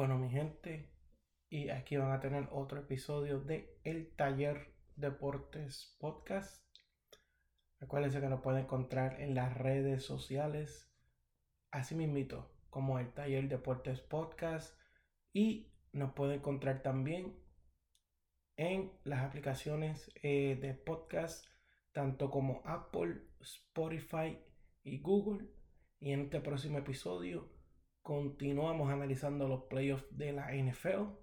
[0.00, 0.88] Bueno, mi gente,
[1.50, 6.64] y aquí van a tener otro episodio de El Taller Deportes Podcast.
[7.82, 10.90] Acuérdense que nos pueden encontrar en las redes sociales,
[11.70, 14.74] así mismito, como El Taller Deportes Podcast.
[15.34, 17.38] Y nos pueden encontrar también
[18.56, 21.44] en las aplicaciones eh, de podcast,
[21.92, 24.38] tanto como Apple, Spotify
[24.82, 25.46] y Google.
[25.98, 27.59] Y en este próximo episodio
[28.02, 31.20] continuamos analizando los playoffs de la NFL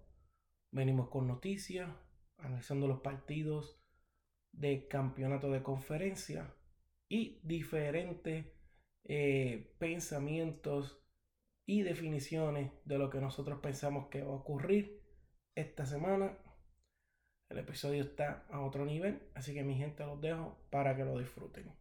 [0.71, 1.89] Venimos con noticias,
[2.37, 3.81] analizando los partidos
[4.51, 6.53] de campeonato de conferencia
[7.07, 8.45] y diferentes
[9.05, 11.01] eh, pensamientos
[11.65, 15.01] y definiciones de lo que nosotros pensamos que va a ocurrir
[15.55, 16.37] esta semana.
[17.49, 21.17] El episodio está a otro nivel, así que mi gente los dejo para que lo
[21.17, 21.73] disfruten.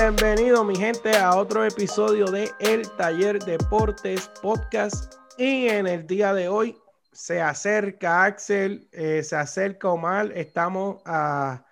[0.00, 5.16] Bienvenido mi gente a otro episodio de El Taller Deportes Podcast.
[5.36, 6.74] Y en el día de hoy
[7.12, 11.66] se acerca Axel, eh, se acerca Omar, estamos a,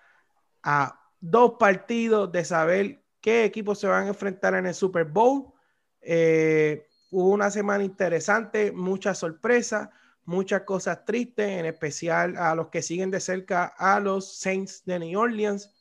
[1.20, 5.54] dos partidos de saber qué equipos se van a enfrentar en el Super Bowl.
[6.02, 9.88] Eh, hubo una semana interesante, muchas sorpresas,
[10.26, 14.98] muchas cosas tristes, en especial a los que siguen de cerca a los Saints de
[14.98, 15.77] New Orleans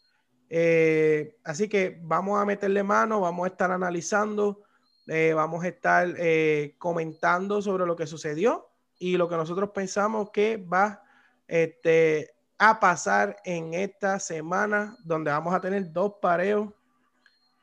[0.49, 4.63] eh, así que vamos a meterle mano, vamos a estar analizando,
[5.07, 10.29] eh, vamos a estar eh, comentando sobre lo que sucedió y lo que nosotros pensamos
[10.31, 11.03] que va
[11.47, 16.69] este, a pasar en esta semana, donde vamos a tener dos pareos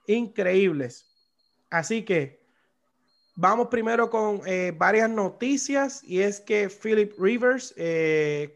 [0.07, 1.11] increíbles.
[1.71, 2.45] Así que
[3.35, 4.43] vamos primero con
[4.77, 7.75] varias noticias y es que Philip Rivers,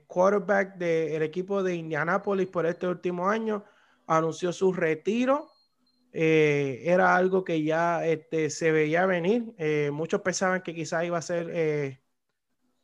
[0.06, 3.64] quarterback del equipo de Indianapolis por este último año,
[4.08, 5.48] anunció su retiro.
[6.12, 9.54] Eh, era algo que ya este, se veía venir.
[9.58, 12.00] Eh, muchos pensaban que quizás iba a ser eh,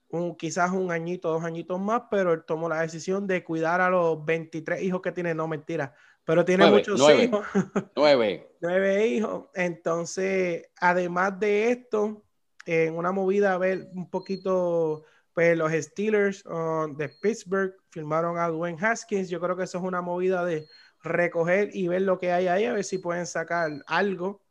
[0.08, 3.90] un, quizás un añito, dos añitos más, pero él tomó la decisión de cuidar a
[3.90, 5.34] los 23 hijos que tiene.
[5.34, 7.44] No, mentira, pero tiene muchos hijos.
[7.96, 8.54] Nueve.
[8.60, 9.46] nueve hijos.
[9.54, 12.22] Entonces, además de esto,
[12.66, 18.48] en una movida a ver un poquito, pues los Steelers um, de Pittsburgh firmaron a
[18.48, 19.28] Dwayne Haskins.
[19.30, 20.66] Yo creo que eso es una movida de
[21.04, 24.42] recoger y ver lo que hay ahí, a ver si pueden sacar algo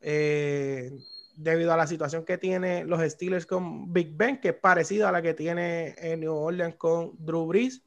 [0.00, 0.90] eh,
[1.36, 5.12] debido a la situación que tiene los Steelers con Big Ben, que es parecida a
[5.12, 7.82] la que tiene en New Orleans con Drew Brees.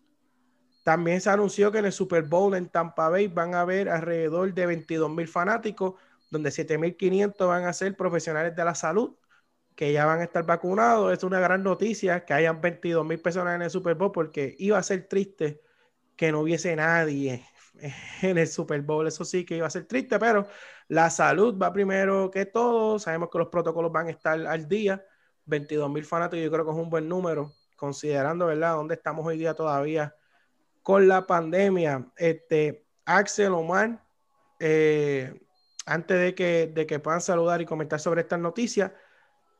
[0.84, 4.54] También se anunció que en el Super Bowl en Tampa Bay van a haber alrededor
[4.54, 5.96] de 22 mil fanáticos,
[6.32, 9.16] donde 7.500 van a ser profesionales de la salud,
[9.76, 11.12] que ya van a estar vacunados.
[11.12, 14.78] Es una gran noticia que hayan 22 mil personas en el Super Bowl, porque iba
[14.78, 15.62] a ser triste
[16.16, 17.46] que no hubiese nadie
[18.22, 19.08] en el Super Bowl.
[19.08, 20.48] Eso sí que iba a ser triste, pero
[20.88, 23.00] la salud va primero que todo.
[23.00, 25.04] Sabemos que los protocolos van a estar al día.
[25.46, 29.38] 22 mil fanáticos, yo creo que es un buen número, considerando, ¿verdad?, dónde estamos hoy
[29.38, 30.14] día todavía
[30.84, 32.12] con la pandemia.
[32.18, 34.04] Este, Axel Omar,
[34.60, 35.40] eh,
[35.86, 38.92] antes de que, de que puedan saludar y comentar sobre estas noticias,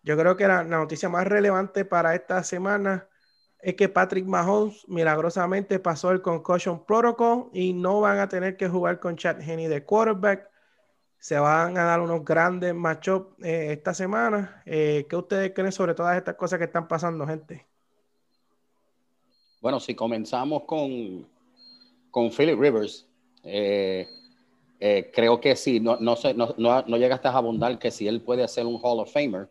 [0.04, 3.08] yo creo que la noticia más relevante para esta semana
[3.60, 8.70] es que Patrick Mahomes milagrosamente pasó el Concussion Protocol y no van a tener que
[8.70, 10.50] jugar con Chad Henney de quarterback.
[11.20, 14.62] Se van a dar unos grandes matchups eh, esta semana.
[14.66, 17.66] Eh, ¿Qué ustedes creen sobre todas estas cosas que están pasando, gente?
[19.60, 21.28] Bueno, si comenzamos con,
[22.12, 23.08] con Philip Rivers,
[23.44, 24.08] eh,
[25.12, 28.68] creo que sí, no, no, no, no, llegaste a abundar que si él puede ser
[28.68, 29.50] un Hall of Famer,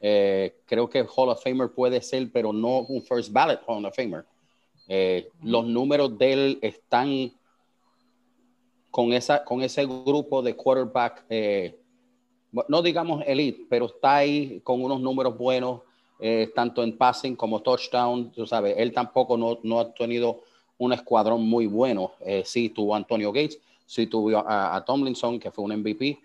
[0.00, 3.94] eh, creo que Hall of Famer puede ser, pero no un first ballot Hall of
[3.94, 4.24] Famer.
[4.88, 7.32] Eh, los números de él están
[8.90, 11.78] con, esa, con ese grupo de quarterback, eh,
[12.68, 15.80] no digamos elite, pero está ahí con unos números buenos,
[16.54, 18.30] tanto en passing como touchdown.
[18.32, 20.40] Tú sabes, él tampoco no, no ha tenido
[20.78, 22.12] un escuadrón muy bueno.
[22.44, 26.18] sí tuvo a Antonio Gates, sí tuvo a, a Tomlinson, que fue un MVP.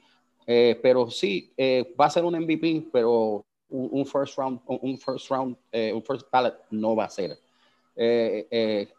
[0.45, 1.51] pero sí,
[1.99, 6.29] va a ser un MVP, pero un, first round, un first round, eh, un first
[6.31, 7.37] ballot no va a ser.
[7.95, 8.93] Eh, eh,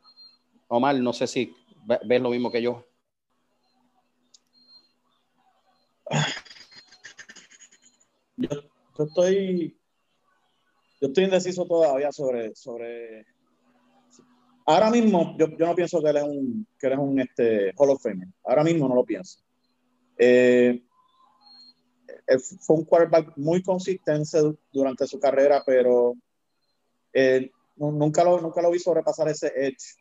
[0.69, 1.55] Omar, no sé si
[2.05, 2.85] ves lo mismo que yo.
[8.37, 8.49] Yo,
[8.99, 9.77] estoy,
[11.01, 13.27] yo estoy indeciso todavía sobre, sobre.
[14.67, 17.73] Ahora mismo, yo, yo no pienso que él es un, que él es un este,
[17.77, 18.29] Hall of Famer.
[18.45, 19.41] Ahora mismo no lo pienso.
[20.19, 20.83] eh,
[22.61, 24.39] fue un quarterback muy consistente
[24.73, 26.15] durante su carrera, pero
[27.13, 29.97] eh, nunca, lo, nunca lo vi sobrepasar ese edge.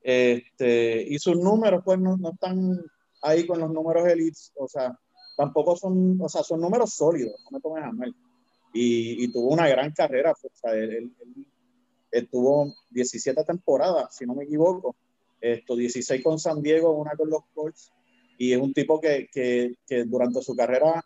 [0.00, 2.80] Este, y sus números, pues, no, no, están
[3.22, 4.96] ahí con los números elites, o sea,
[5.36, 8.14] tampoco son, o sea, son números sólidos, no me tomes a mal.
[8.72, 11.12] Y, y, tuvo una gran carrera, o sea, él,
[12.12, 14.94] él, tuvo 17 temporadas, si no me equivoco,
[15.40, 17.90] esto, 16 con San Diego, una con los Colts,
[18.38, 21.04] y es un tipo que, que, que durante su carrera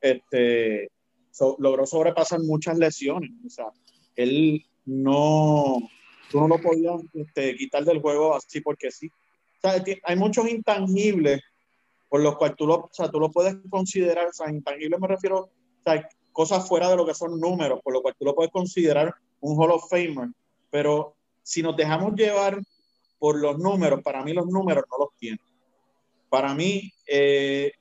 [0.00, 0.90] este,
[1.58, 3.30] logró sobrepasar muchas lesiones.
[3.46, 3.66] O sea,
[4.16, 5.78] él no,
[6.30, 9.08] tú no lo podías este, quitar del juego así porque sí.
[9.08, 11.40] O sea, hay muchos intangibles
[12.08, 15.06] por los cuales tú lo, o sea, tú lo puedes considerar, o sea, intangibles me
[15.06, 15.50] refiero, o
[15.84, 19.14] sea, cosas fuera de lo que son números, por lo cual tú lo puedes considerar
[19.40, 20.28] un Hall of Famer,
[20.70, 22.60] pero si nos dejamos llevar
[23.18, 25.40] por los números, para mí los números no los tienen.
[26.28, 27.72] Para mí eh,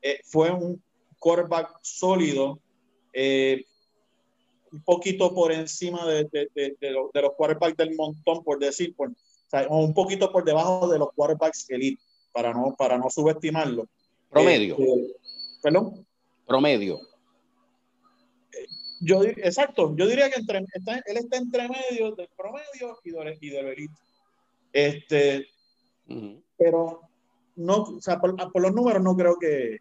[0.00, 0.82] eh, fue un
[1.18, 2.60] quarterback sólido,
[3.12, 3.64] eh,
[4.72, 8.58] un poquito por encima de, de, de, de, los, de, los quarterbacks del montón, por
[8.58, 9.14] decir, por, o,
[9.50, 13.86] sea, un poquito por debajo de los quarterbacks elite, para no, para no subestimarlo.
[14.30, 14.76] Promedio.
[14.78, 15.16] Eh,
[15.62, 16.06] ¿Perdón?
[16.46, 17.00] Promedio.
[19.00, 23.38] Yo, exacto, yo diría que entre, está, él está entre medio del promedio y de,
[23.40, 23.94] y del elite.
[24.72, 25.46] Este,
[26.08, 26.42] uh -huh.
[26.56, 27.02] Pero
[27.54, 29.78] no, o sea, por, por, los números no creo que,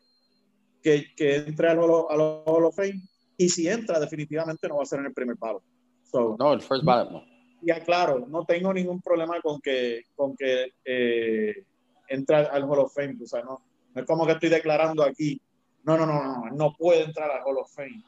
[0.81, 3.01] que, que entre al Hall, al Hall of Fame.
[3.37, 5.61] Y si entra, definitivamente no va a ser en el primer palo.
[6.03, 7.23] So, no, el first ballot no.
[7.61, 11.65] Ya, claro, no tengo ningún problema con que, con que eh,
[12.07, 13.17] entre al Hall of Fame.
[13.21, 13.61] O sea, no,
[13.93, 15.41] no es como que estoy declarando aquí,
[15.83, 18.03] no, no, no, no, no puede entrar al Hall of Fame.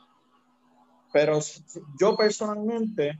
[1.11, 1.39] Pero
[1.99, 3.17] yo personalmente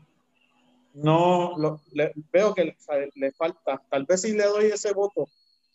[0.94, 5.28] no lo, le, veo que sea, le falta, tal vez si le doy ese voto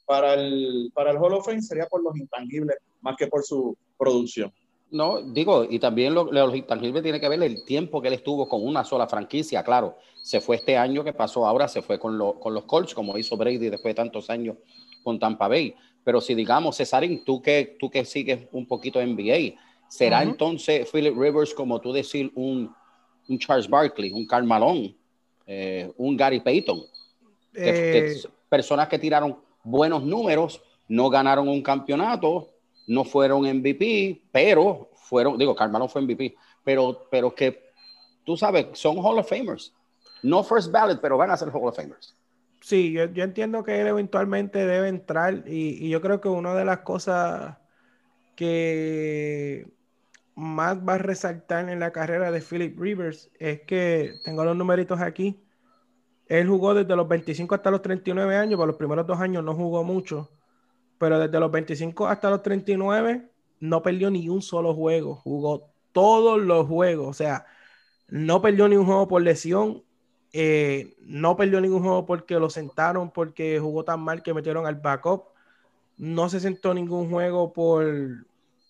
[0.06, 3.76] para el, para el Hall of Fame sería por los intangibles más que por su
[3.98, 4.52] producción.
[4.90, 8.48] No, digo, y también lo, los intangibles tiene que ver el tiempo que él estuvo
[8.48, 9.96] con una sola franquicia, claro.
[10.22, 13.18] Se fue este año que pasó, ahora se fue con, lo, con los Colts, como
[13.18, 14.56] hizo Brady después de tantos años
[15.02, 15.74] con Tampa Bay.
[16.04, 19.58] Pero si digamos, Cesarín, tú que, tú que sigues un poquito NBA,
[19.88, 20.30] ¿será uh -huh.
[20.30, 22.72] entonces Philip Rivers, como tú decir, un,
[23.28, 24.94] un Charles Barkley, un Karl Malone,
[25.46, 26.78] eh, un Gary Payton?
[27.54, 27.64] Eh...
[27.64, 32.50] Que, que, personas que tiraron buenos números, no ganaron un campeonato,
[32.87, 37.72] no fueron MVP, pero fueron, digo, Carmelo fue MVP, pero, pero que
[38.25, 39.75] tú sabes, son Hall of Famers.
[40.22, 42.16] No first ballot, pero van a ser Hall of Famers.
[42.61, 46.55] Sí, yo, yo entiendo que él eventualmente debe entrar y, y, yo creo que una
[46.55, 47.58] de las cosas
[48.37, 49.70] que
[50.34, 55.00] más va a resaltar en la carrera de Philip Rivers es que tengo los numeritos
[55.00, 55.44] aquí.
[56.26, 59.54] Él jugó desde los 25 hasta los 39 años, por los primeros dos años no
[59.54, 60.30] jugó mucho,
[60.98, 63.28] pero desde los 25 hasta los 39
[63.60, 67.46] no perdió ni un solo juego, jugó todos los juegos, o sea,
[68.08, 69.84] no perdió ni un juego por lesión,
[70.32, 74.76] eh, no perdió ningún juego porque lo sentaron, porque jugó tan mal que metieron al
[74.76, 75.26] backup,
[75.96, 77.86] no se sentó ningún juego por,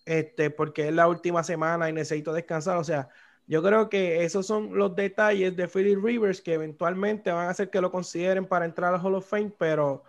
[0.05, 3.09] este, porque es la última semana y necesito descansar, o sea,
[3.47, 7.69] yo creo que esos son los detalles de Philip Rivers que eventualmente van a hacer
[7.69, 10.03] que lo consideren para entrar al Hall of Fame, pero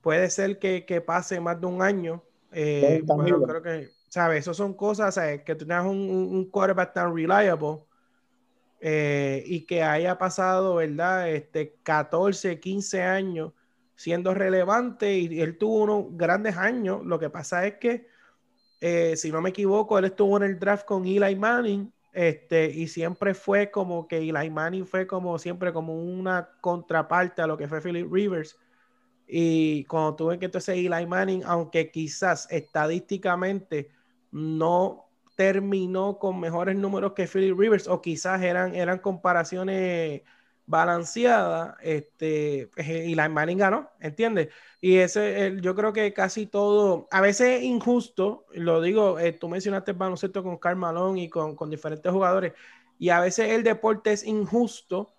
[0.00, 2.22] puede ser que, que pase más de un año.
[2.52, 4.40] Eh, bueno, creo que, ¿sabes?
[4.40, 5.42] Esas son cosas, ¿sabes?
[5.42, 7.80] Que tengas un, un quarterback tan reliable
[8.80, 11.28] eh, y que haya pasado, ¿verdad?
[11.30, 13.52] Este, 14, 15 años
[13.96, 17.04] siendo relevante y él tuvo unos grandes años.
[17.04, 18.06] Lo que pasa es que,
[18.80, 22.88] eh, si no me equivoco, él estuvo en el draft con Eli Manning este, y
[22.88, 27.68] siempre fue como que Eli Manning fue como siempre como una contraparte a lo que
[27.68, 28.58] fue Philip Rivers.
[29.28, 33.92] Y cuando tuve que entonces Eli Manning, aunque quizás estadísticamente
[34.32, 40.22] no terminó con mejores números que Philip Rivers, o quizás eran, eran comparaciones
[40.68, 44.48] balanceadas, este, Eli Manning ganó, ¿entiendes?
[44.80, 49.32] Y ese, el, yo creo que casi todo, a veces es injusto, lo digo, eh,
[49.32, 52.52] tú mencionaste el baloncesto con Karl Malone y con, con diferentes jugadores,
[52.98, 55.14] y a veces el deporte es injusto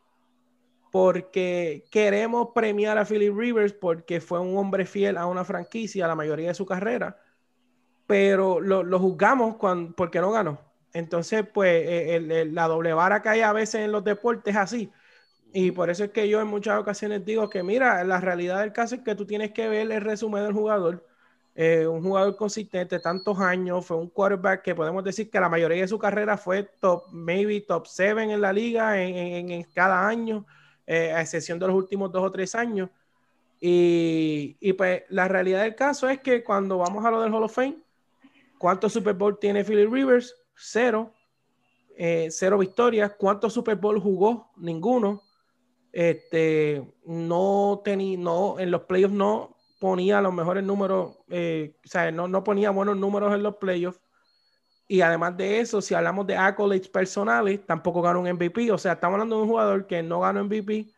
[0.91, 6.15] porque queremos premiar a Philip Rivers porque fue un hombre fiel a una franquicia la
[6.15, 7.19] mayoría de su carrera,
[8.07, 10.59] pero lo, lo juzgamos cuando, porque no ganó.
[10.93, 14.91] Entonces, pues, eh, la doble vara que hay a veces en los deportes es así.
[15.51, 18.71] Y por eso es que yo en muchas ocasiones digo que, mira, la realidad del
[18.71, 21.05] caso es que tú tienes que ver el resumen del jugador.
[21.55, 25.81] Eh, un jugador consistente, tantos años, fue un quarterback que podemos decir que la mayoría
[25.81, 30.45] de su carrera fue top, maybe top 7 en la liga en, cada año,
[30.85, 32.89] eh, a excepción de los últimos dos o tres años.
[33.59, 37.43] Y, y, pues la realidad del caso es que cuando vamos a lo del Hall
[37.43, 37.77] of Fame,
[38.59, 40.35] ¿Cuántos Super Bowl tiene Philip Rivers?
[40.53, 41.13] Cero.
[41.97, 43.13] Eh, cero victorias.
[43.17, 44.51] ¿Cuántos Super Bowl jugó?
[44.57, 45.23] Ninguno.
[45.91, 52.11] Este, no tenía, no, en los playoffs no ponía los mejores números, eh, o sea,
[52.11, 53.99] no, no ponía buenos números en los playoffs.
[54.87, 58.71] Y además de eso, si hablamos de accolades personales, tampoco ganó un MVP.
[58.71, 60.91] O sea, estamos hablando de un jugador que no ganó MVP,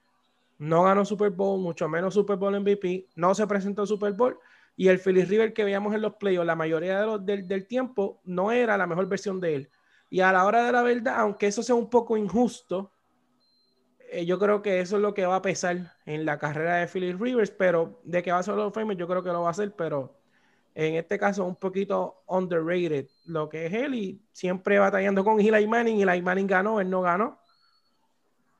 [0.60, 4.40] no ganó Super Bowl, mucho menos Super Bowl MVP, no se presentó Super Bowl.
[4.78, 8.78] Y el Philly River que veíamos en los playoffs la mayoría del, tiempo no era
[8.78, 9.70] la mejor versión de él.
[10.10, 12.94] Y a la hora de la verdad, aunque eso sea un poco injusto,
[14.12, 16.88] eh, yo creo que eso es lo que va a pesar en la carrera de
[16.88, 19.48] Philly Rivers, pero de que va a ser los Famous, yo creo que lo va
[19.48, 20.20] a hacer, pero
[20.76, 25.66] en este caso un poquito underrated lo que es él y siempre batallando con Eli
[25.66, 27.40] Manning Eli Manning ganó, él no ganó.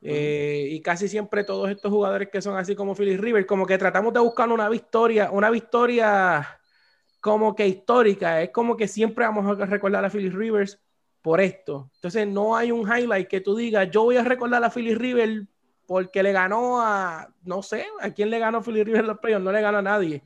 [0.02, 3.78] Eh, y casi siempre todos estos jugadores que son así como Philly River, como que
[3.78, 6.60] tratamos de buscar una victoria, una victoria
[7.20, 10.80] como que histórica, es como que siempre vamos a recordar a Philly Rivers
[11.22, 11.90] por esto.
[11.96, 15.46] Entonces no hay un highlight que tú digas, yo voy a recordar a Philly River
[15.86, 19.52] porque le ganó a, no sé, a quién le ganó Philly River los playoffs, no
[19.52, 20.24] le ganó a nadie.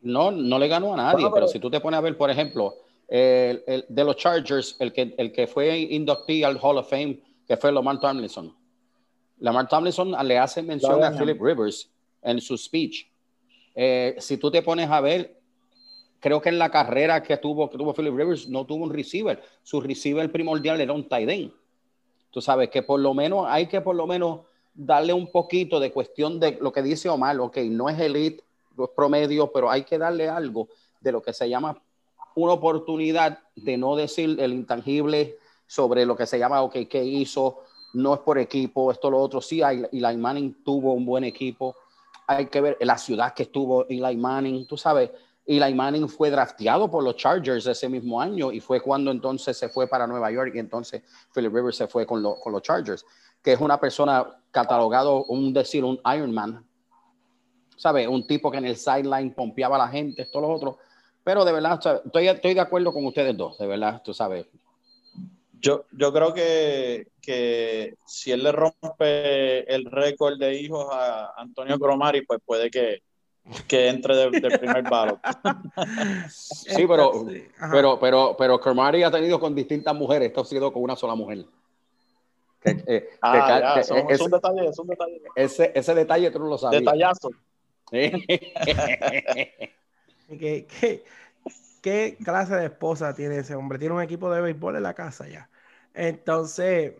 [0.00, 2.74] No, no le ganó a nadie, pero, si tú te pones a ver, por ejemplo,
[3.08, 7.56] el, de los Chargers, el que, el que fue inductee al Hall of Fame, que
[7.56, 8.54] fue Lamar Tomlinson.
[9.38, 11.90] Lamar Tomlinson le hace mención a Philip Rivers
[12.22, 13.06] en su speech.
[13.74, 15.37] Eh, si tú te pones a ver,
[16.20, 19.42] creo que en la carrera que tuvo, que tuvo Philip Rivers no tuvo un receiver.
[19.62, 21.52] Su receiver primordial era un tight end.
[22.30, 24.40] Tú sabes que por lo menos hay que por lo menos
[24.74, 28.44] darle un poquito de cuestión de lo que dice Omar, ok, no es elite,
[28.94, 30.68] promedio, pero hay que darle algo
[31.00, 31.80] de lo que se llama
[32.38, 37.62] una oportunidad de no decir el intangible sobre lo que se llama, ok, ¿qué hizo?
[37.94, 39.40] No es por equipo, esto, lo otro.
[39.40, 41.74] Sí, Eli Manning tuvo un buen equipo.
[42.26, 44.66] Hay que ver la ciudad que estuvo Eli Manning.
[44.66, 45.10] Tú sabes,
[45.48, 49.70] Eli Manning fue drafteado por los Chargers ese mismo año y fue cuando entonces se
[49.70, 51.02] fue para Nueva York y entonces
[51.34, 53.06] Philip Rivers se fue con, los Chargers,
[53.42, 56.66] que es una persona catalogado, un decir, un Ironman,
[57.76, 58.06] ¿sabes?
[58.08, 60.78] Un tipo que en el sideline pompeaba a la gente, esto, lo otro.
[61.24, 64.46] Pero de verdad, estoy, estoy de acuerdo con ustedes dos, de verdad, tú sabes.
[65.60, 71.78] Yo, yo creo que, que si él le rompe el récord de hijos a Antonio
[71.78, 73.02] Cromari, pues puede que,
[73.66, 75.20] que entre del, primer balo.
[76.30, 77.26] sí, pero,
[77.70, 81.14] pero, pero, pero Cromari ha tenido con distintas mujeres, esto ha sido con una sola
[81.14, 81.44] mujer.
[82.60, 83.90] Que, ah, ya, es,
[84.20, 85.22] un detalle, es un detalle.
[85.34, 86.80] Ese, ese detalle tú no lo sabes.
[86.80, 87.30] Detallazo.
[87.90, 88.52] ¿Qué,
[91.80, 93.78] qué, clase de esposa tiene ese hombre?
[93.78, 95.48] Tiene un equipo de béisbol en la casa ya.
[95.94, 96.94] Entonces,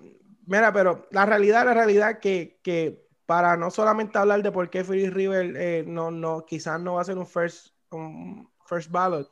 [0.46, 4.82] mira, pero la realidad, la realidad que, que para no solamente hablar de por qué
[4.82, 9.30] Philly River eh, no, no, quizás no va a ser un first, un first ballot,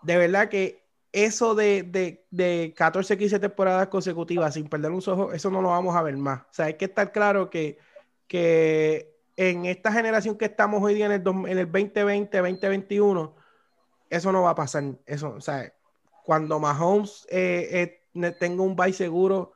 [0.00, 5.34] de verdad que eso de, de, de 14, 15 temporadas consecutivas sin perder un ojo,
[5.34, 6.40] eso no lo vamos a ver más.
[6.44, 7.78] O sea, hay que estar claro que,
[8.26, 13.34] que en esta generación que estamos hoy día en el, en el 2020, 2021,
[14.08, 14.84] eso no va a pasar.
[15.04, 15.74] Eso, o sea,
[16.24, 19.52] cuando Mahomes eh, eh, tenga un bye seguro,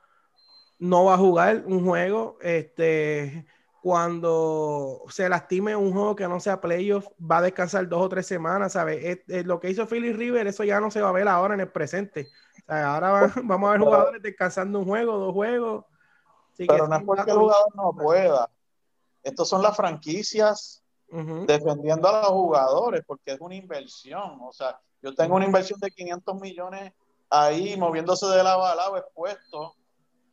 [0.79, 2.37] no va a jugar un juego.
[2.41, 3.45] Este,
[3.81, 8.25] cuando se lastime un juego que no sea playoff, va a descansar dos o tres
[8.25, 9.21] semanas, ¿sabes?
[9.27, 11.69] lo que hizo Philly River, eso ya no se va a ver ahora en el
[11.69, 12.27] presente.
[12.67, 15.85] ahora vamos a ver jugadores descansando un juego, dos juegos.
[16.57, 18.49] Pero no es porque el jugador no pueda
[19.27, 20.81] estos son las franquicias
[21.45, 24.39] defendiendo a los jugadores porque es una inversión.
[24.41, 26.93] O sea, yo tengo una inversión de 500 millones
[27.29, 29.75] ahí moviéndose de lado a lado expuesto.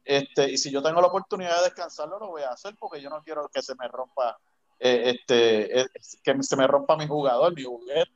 [0.05, 3.09] Este, y si yo tengo la oportunidad de descansarlo, lo voy a hacer porque yo
[3.11, 4.37] no quiero que se me rompa,
[4.79, 5.87] eh, este, eh,
[6.23, 8.11] que se me rompa mi jugador, mi juguete.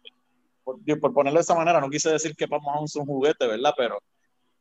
[0.65, 3.73] Por, por ponerlo de esa manera, no quise decir que vamos a un juguete, ¿verdad?
[3.75, 3.99] Pero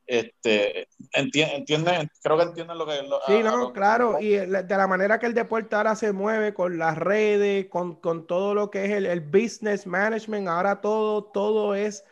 [0.08, 2.98] este, entienden, creo que entienden lo que...
[3.26, 6.96] sí, no, claro, y de la manera que el deporte ahora se mueve con las
[6.96, 12.06] redes, con, con todo lo que es el, el, business management, ahora todo, todo es,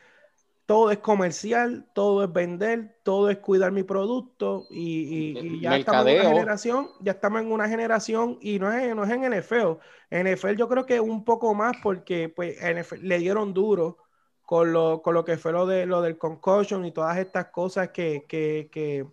[0.67, 6.07] todo es comercial, todo es vender, todo es cuidar mi producto y, y, ya estamos
[6.09, 9.79] en una generación, ya estamos en una generación y no es, no es en NFL.
[10.11, 12.59] En NFL yo creo que un poco más porque pues
[13.01, 13.99] le dieron duro
[14.43, 17.91] con lo, con lo que fue lo, de, lo del concussion y todas estas cosas
[17.91, 19.07] que, que, que,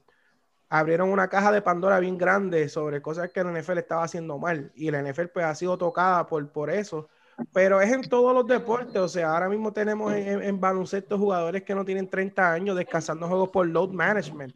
[0.70, 4.72] abrieron una caja de Pandora bien grande sobre cosas que la NFL estaba haciendo mal
[4.74, 7.10] y la NFL pues ha sido tocada por, por eso.
[7.52, 11.64] Pero es en todos los deportes, o sea, ahora mismo tenemos en, en baloncesto jugadores
[11.64, 14.56] que no tienen 30 años descansando juegos por load management.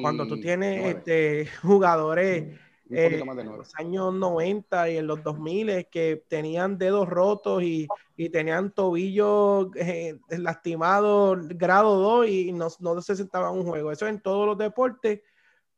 [0.00, 2.58] Cuando tú tienes este, jugadores
[2.90, 8.70] en los años 90 y en los 2000 que tenían dedos rotos y, y tenían
[8.70, 13.92] tobillos eh, lastimados grado 2 y no, no, se sentaban un juego.
[13.92, 15.20] Eso en todos los deportes,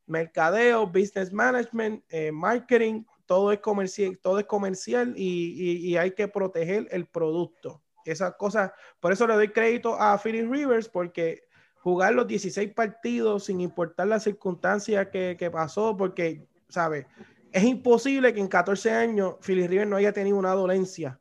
[0.05, 6.87] mercadeo, business management, eh, marketing, todo es comercial, todo es comercial y, hay que proteger
[6.91, 7.81] el producto.
[8.05, 11.43] Esas cosas, por eso le doy crédito a Philip Rivers porque
[11.77, 17.05] jugar los 16 partidos sin importar las circunstancias que, pasó, porque ¿sabes?
[17.51, 21.19] Es imposible que en 14 años Philly River no haya tenido una dolencia,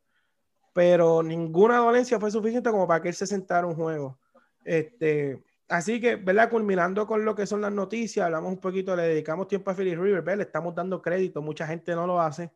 [0.72, 4.18] pero ninguna dolencia fue suficiente como para que él se sentara un juego.
[4.64, 6.50] Este, así que, ¿verdad?
[6.50, 9.94] Culminando con lo que son las noticias, hablamos un poquito, le dedicamos tiempo a Philly
[9.94, 10.38] River, ¿verdad?
[10.38, 12.52] Le estamos dando crédito, mucha gente no lo hace.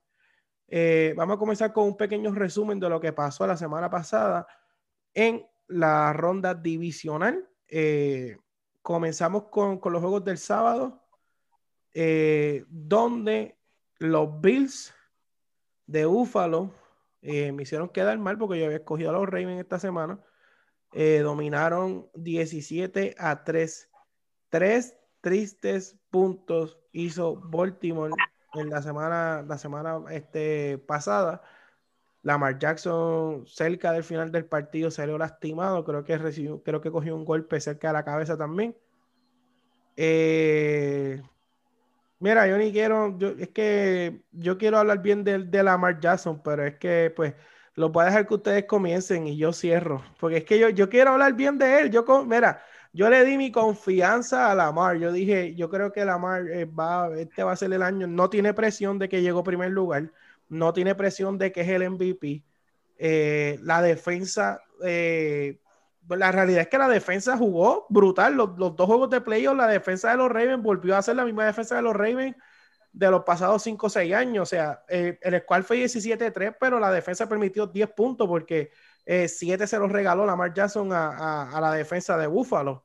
[0.68, 4.46] Eh, vamos a comenzar con un pequeño resumen de lo que pasó la semana pasada
[5.14, 7.48] en la ronda divisional.
[7.66, 8.36] Eh,
[8.82, 11.02] comenzamos con, con, los juegos del sábado.
[11.94, 13.58] Eh, donde
[13.98, 14.94] los Bills
[15.86, 16.70] de Buffalo
[17.22, 20.20] me hicieron quedar mal porque yo había escogido a los Ravens esta semana.
[20.92, 23.90] Eh, dominaron 17 a 3.
[24.50, 28.14] Tres tristes puntos hizo Baltimore
[28.54, 31.42] en la semana, la semana este, pasada.
[32.22, 35.84] Lamar Jackson cerca del final del partido salió lastimado.
[35.84, 38.76] Creo que recibió, creo que cogió un golpe cerca de la cabeza también.
[39.96, 41.20] Eh,
[42.20, 46.42] Mira, yo ni quiero, yo, es que yo quiero hablar bien de, de Lamar Jackson,
[46.42, 47.34] pero es que pues
[47.78, 50.88] lo voy a dejar que ustedes comiencen y yo cierro, porque es que yo, yo
[50.88, 51.90] quiero hablar bien de él.
[51.90, 54.98] Yo, mira, yo le di mi confianza a Lamar.
[54.98, 58.06] Yo dije, yo creo que Lamar eh, va, este va a ser el año.
[58.06, 60.12] No tiene presión de que llegó primer lugar,
[60.48, 62.44] no tiene presión de que es el MVP.
[62.98, 65.60] Eh, la defensa eh,
[66.16, 68.34] la realidad es que la defensa jugó brutal.
[68.34, 71.44] Los, dos juegos de playoff, la defensa de los Ravens volvió a ser la misma
[71.44, 72.36] defensa de los Ravens
[72.92, 74.42] de los pasados 5 o 6 años.
[74.42, 78.70] O sea, eh, el squad fue 17-3, pero la defensa permitió 10 puntos porque
[79.06, 82.84] 7 eh, se los regaló Lamar Jackson a, a, la defensa de Buffalo.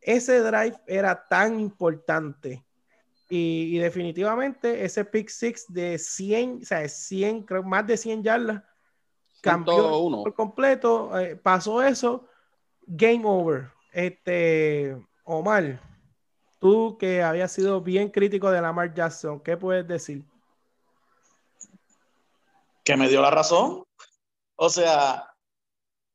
[0.00, 2.64] Ese drive era tan importante.
[3.30, 8.62] Y, definitivamente ese pick six de 100, o sea, 100, creo, más de 100 yardas,
[9.40, 9.90] cambió
[10.22, 11.18] por completo.
[11.18, 12.28] Eh, pasó eso
[12.86, 13.70] Game over.
[13.92, 15.80] Este, Omar,
[16.64, 20.24] tú que habías sido bien crítico de Lamar Jackson, ¿qué puedes decir?
[22.82, 23.84] Que me dio la razón.
[24.56, 25.30] O sea,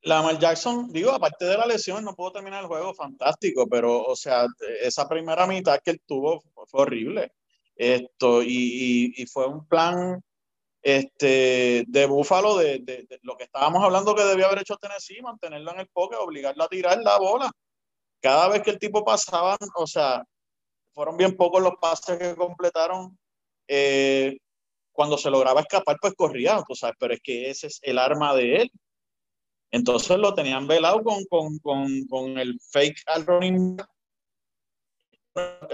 [0.02, 4.16] Lamar Jackson, digo, aparte de la lesión, no pudo terminar el juego, fantástico, pero, o
[4.16, 4.48] sea,
[4.82, 7.32] esa primera mitad que él tuvo fue horrible.
[7.76, 10.20] Esto, y, y fue un plan
[10.82, 15.82] este, de Búfalo, de, lo que estábamos hablando que debía haber hecho Tennessee, mantenerlo en
[15.82, 17.52] el poke, obligarlo a tirar la bola.
[18.20, 20.24] Cada vez que el tipo pasaba, o sea,
[21.00, 23.18] fueron bien pocos los pases que completaron.
[23.70, 24.36] Eh,
[24.92, 28.36] cuando se lograba escapar, pues corría, o sea, pero es que ese es el arma
[28.36, 28.72] de él.
[29.72, 33.78] Entonces lo tenían velado con, con, con, con el fake al running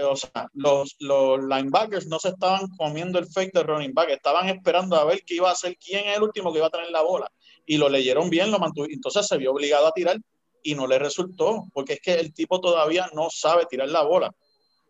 [0.04, 4.48] o sea, los, los linebackers no se estaban comiendo el fake de running back, estaban
[4.48, 6.92] esperando a ver qué iba a hacer, quién es el último que iba a tener
[6.92, 7.28] la bola.
[7.64, 10.18] Y lo leyeron bien, lo mantuvo, entonces se vio obligado a tirar
[10.62, 14.32] y no le resultó, porque es que el tipo todavía no sabe tirar la bola.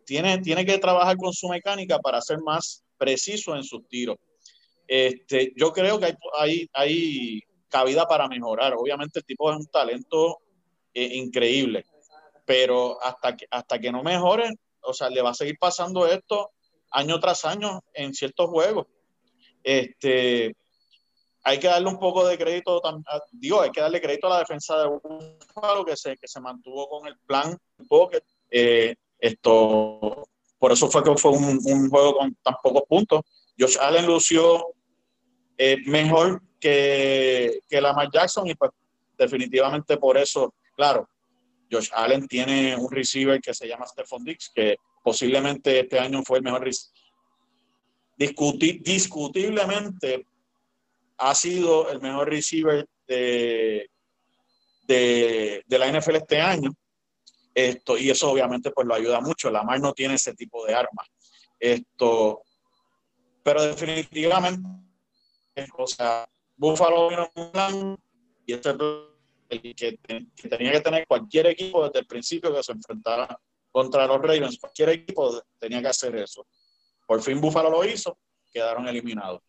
[0.06, 4.16] Tiene, tiene que trabajar con su mecánica para ser más preciso en sus tiros.
[4.86, 8.74] Este, yo creo que hay, hay, hay cabida para mejorar.
[8.74, 10.38] Obviamente el tipo es un talento
[10.94, 11.84] eh, increíble,
[12.44, 16.52] pero hasta que, hasta que no mejore, o sea, le va a seguir pasando esto
[16.92, 18.86] año tras año en ciertos juegos.
[19.62, 20.54] Este,
[21.42, 22.80] hay que darle un poco de crédito,
[23.32, 26.88] digo, hay que darle crédito a la defensa de Buffalo que se, que se mantuvo
[26.88, 27.56] con el plan
[27.88, 28.22] pocket.
[28.50, 33.20] Eh, esto, por eso fue que fue un, juego con tan pocos puntos.
[33.58, 34.66] Josh Allen lució
[35.58, 38.70] eh, mejor que, que Lamar Jackson y pues
[39.16, 41.08] definitivamente por eso, claro,
[41.70, 46.38] Josh Allen tiene un receiver que se llama Stephon Dix, que posiblemente este año fue
[46.38, 46.94] el mejor receiver.
[48.82, 50.26] discutiblemente
[51.18, 53.88] ha sido el mejor receiver de,
[54.86, 56.70] de, la NFL este año.
[57.56, 59.50] Esto, y eso obviamente pues lo ayuda mucho.
[59.50, 61.08] La Lamar no tiene ese tipo de armas.
[61.58, 62.42] Esto,
[63.42, 64.68] pero definitivamente,
[65.78, 67.96] o sea, Buffalo vino un plan
[68.44, 68.74] y este
[69.48, 69.98] que,
[70.50, 73.40] tenía que tener cualquier equipo desde el principio que se enfrentara
[73.70, 74.58] contra los Ravens.
[74.58, 76.46] Cualquier equipo tenía que hacer eso.
[77.06, 78.18] Por fin Buffalo lo hizo,
[78.52, 79.40] quedaron eliminados.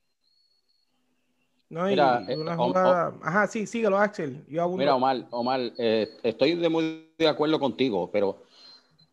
[1.70, 3.14] No, Mira, eh, una jugada...
[3.22, 4.46] Ajá, sí, síguelo, Axel.
[4.48, 8.44] Mira, Omar, Omar eh, estoy de muy de acuerdo contigo, pero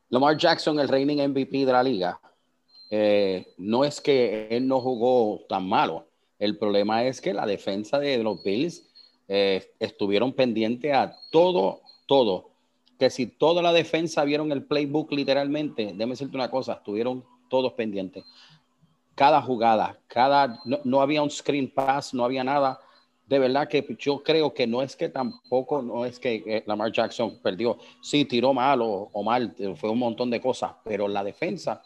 [0.09, 2.21] Lamar Jackson, el reigning MVP de la liga,
[2.91, 6.07] eh, no es que él no jugó tan malo.
[6.39, 8.85] El problema es que la defensa de los Bills
[9.27, 12.51] eh, estuvieron pendientes a todo, todo.
[12.99, 17.73] Que si toda la defensa vieron el playbook literalmente, déjame decirte una cosa, estuvieron todos
[17.73, 18.25] pendientes.
[19.15, 22.81] Cada jugada, cada, no, había un screen pass, no había nada.
[23.27, 26.91] De verdad que yo creo que no es que tampoco, no es que eh, Lamar
[26.91, 31.81] Jackson perdió, sí, tiró mal o, mal, fue un montón de cosas, pero la defensa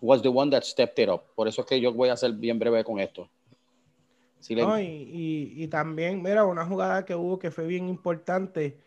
[0.00, 1.22] was the one that stepped it up.
[1.34, 3.28] Por eso es que yo voy a ser bien breve con esto.
[4.48, 8.78] y, también, mira, una jugada que hubo que fue bien importante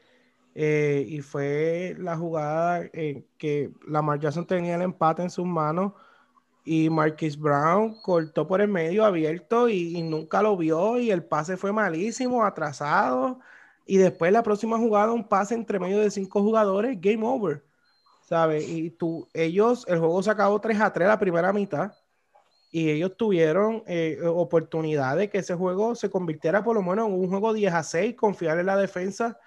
[0.55, 5.93] eh, y fue la jugada en que Lamar Jackson tenía el empate en sus manos
[6.63, 11.57] y Marquis Brown cortó por el medio abierto y, nunca lo vio y el pase
[11.57, 13.39] fue malísimo, atrasado
[13.85, 17.63] y después la próxima jugada un pase entre medio de cinco jugadores, game over.
[18.23, 18.67] ¿sabes?
[18.67, 21.91] Y tú, ellos, el juego se acabó 3 a 3 la primera mitad
[22.71, 27.13] y ellos tuvieron eh, oportunidad de que ese juego se convirtiera por lo menos en
[27.13, 29.37] un juego 10 a 6, confiar en la defensa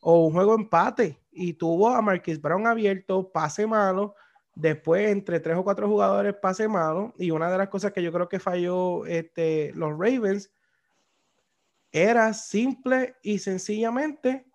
[0.00, 1.20] o un juego empate.
[1.32, 4.14] Y tuvo a Marquis Brown abierto, pase malo,
[4.56, 7.14] después entre tres o cuatro jugadores pase malo.
[7.18, 10.50] Y una de las cosas que yo creo que falló este, los Ravens
[11.92, 14.46] era simple y sencillamente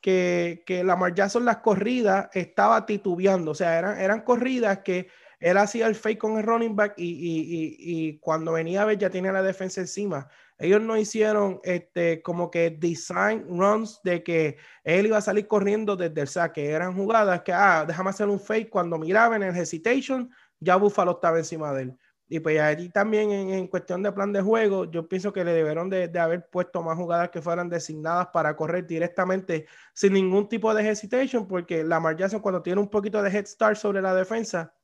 [0.00, 5.08] que, que Lamar Jackson las corridas estaba titubeando, o sea, eran, eran corridas que
[5.40, 8.98] él hacía el fake con el running back y, y, y, cuando venía a ver
[8.98, 10.28] ya tenía la defensa encima.
[10.58, 15.96] Ellos no hicieron este, como que design runs de que él iba a salir corriendo
[15.96, 16.70] desde el saque.
[16.70, 18.70] Eran jugadas que, ah, déjame hacer un fake.
[18.70, 21.98] Cuando miraba en el hesitation, ya Buffalo estaba encima de él.
[22.28, 25.88] Y pues allí también en, cuestión de plan de juego, yo pienso que le debieron
[25.88, 30.88] de, haber puesto más jugadas que fueran designadas para correr directamente sin ningún tipo de
[30.88, 34.74] hesitation, porque la Jackson cuando tiene un poquito de head start sobre la defensa,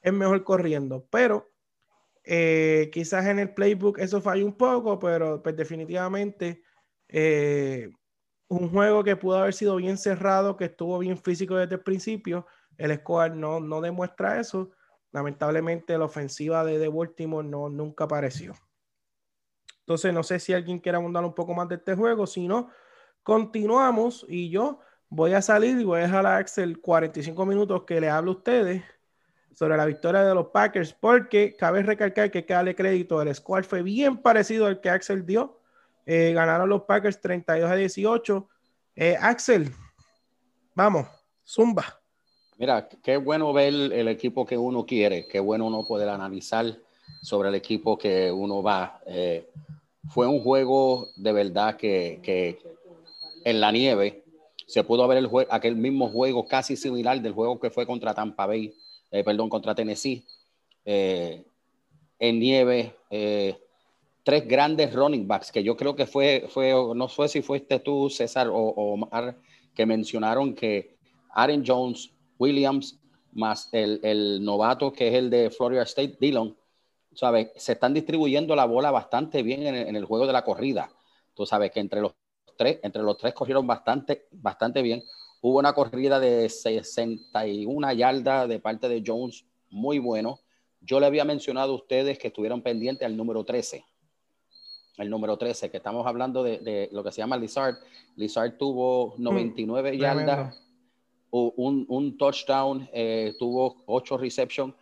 [0.00, 1.06] es mejor corriendo.
[1.10, 1.50] Pero
[2.26, 6.62] eh, quizás en el playbook eso falla un poco, pero pues definitivamente
[7.08, 7.90] eh,
[8.48, 12.46] un juego que pudo haber sido bien cerrado, que estuvo bien físico desde el principio,
[12.76, 14.70] el score no, no demuestra eso
[15.16, 18.52] lamentablemente la ofensiva de, de Baltimore no, nunca apareció.
[19.80, 22.26] Entonces, no sé si alguien quiere abundar un poco más de este juego.
[22.26, 22.68] Si no,
[23.22, 27.98] continuamos y yo voy a salir y voy a dejar a Axel 45 minutos que
[27.98, 28.84] le hable a ustedes
[29.56, 33.82] sobre la victoria de los Packers, porque cabe recalcar que cada crédito, el squad fue
[33.82, 35.60] bien parecido al que Axel dio.
[36.04, 38.48] Eh, ganaron los Packers 32 a 18.
[38.96, 39.72] Eh, Axel,
[40.74, 41.06] vamos,
[41.42, 41.84] zumba.
[42.58, 46.76] Mira, qué bueno ver el equipo que uno quiere, qué bueno uno poder analizar
[47.22, 49.00] sobre el equipo que uno va.
[49.06, 49.48] Eh,
[50.10, 52.58] fue un juego de verdad que, que,
[53.42, 54.22] en la nieve
[54.66, 58.44] se pudo ver el aquel mismo juego casi similar del juego que fue contra Tampa
[58.44, 58.74] Bay,
[59.18, 60.24] eh, perdón, contra Tennessee.
[60.84, 61.44] Eh,
[62.18, 62.96] en nieve,
[64.22, 68.08] tres grandes running backs que yo creo que fue, fue no sé si fuiste tú,
[68.08, 69.36] César o, Omar,
[69.74, 70.96] que mencionaron que
[71.30, 72.98] Aaron Jones Williams,
[73.32, 76.56] más el, el, novato que es el de Florida State, Dillon,
[77.16, 77.50] ¿sabes?
[77.56, 80.90] Se están distribuyendo la bola bastante bien en el, juego de la corrida.
[81.34, 82.14] Tú sabes que entre los
[82.56, 85.02] tres, entre los tres corrieron bastante, bastante bien.
[85.48, 90.40] Hubo una corrida de 61 yardas de parte de Jones, muy bueno.
[90.80, 93.84] Yo le había mencionado a ustedes que estuvieron pendientes al número 13.
[94.96, 97.76] El número 13, que estamos hablando de, de lo que se llama Lizard.
[98.16, 100.66] Lizard tuvo 99 mm, yardas
[101.30, 104.74] un, touchdown, eh, tuvo ocho receptions,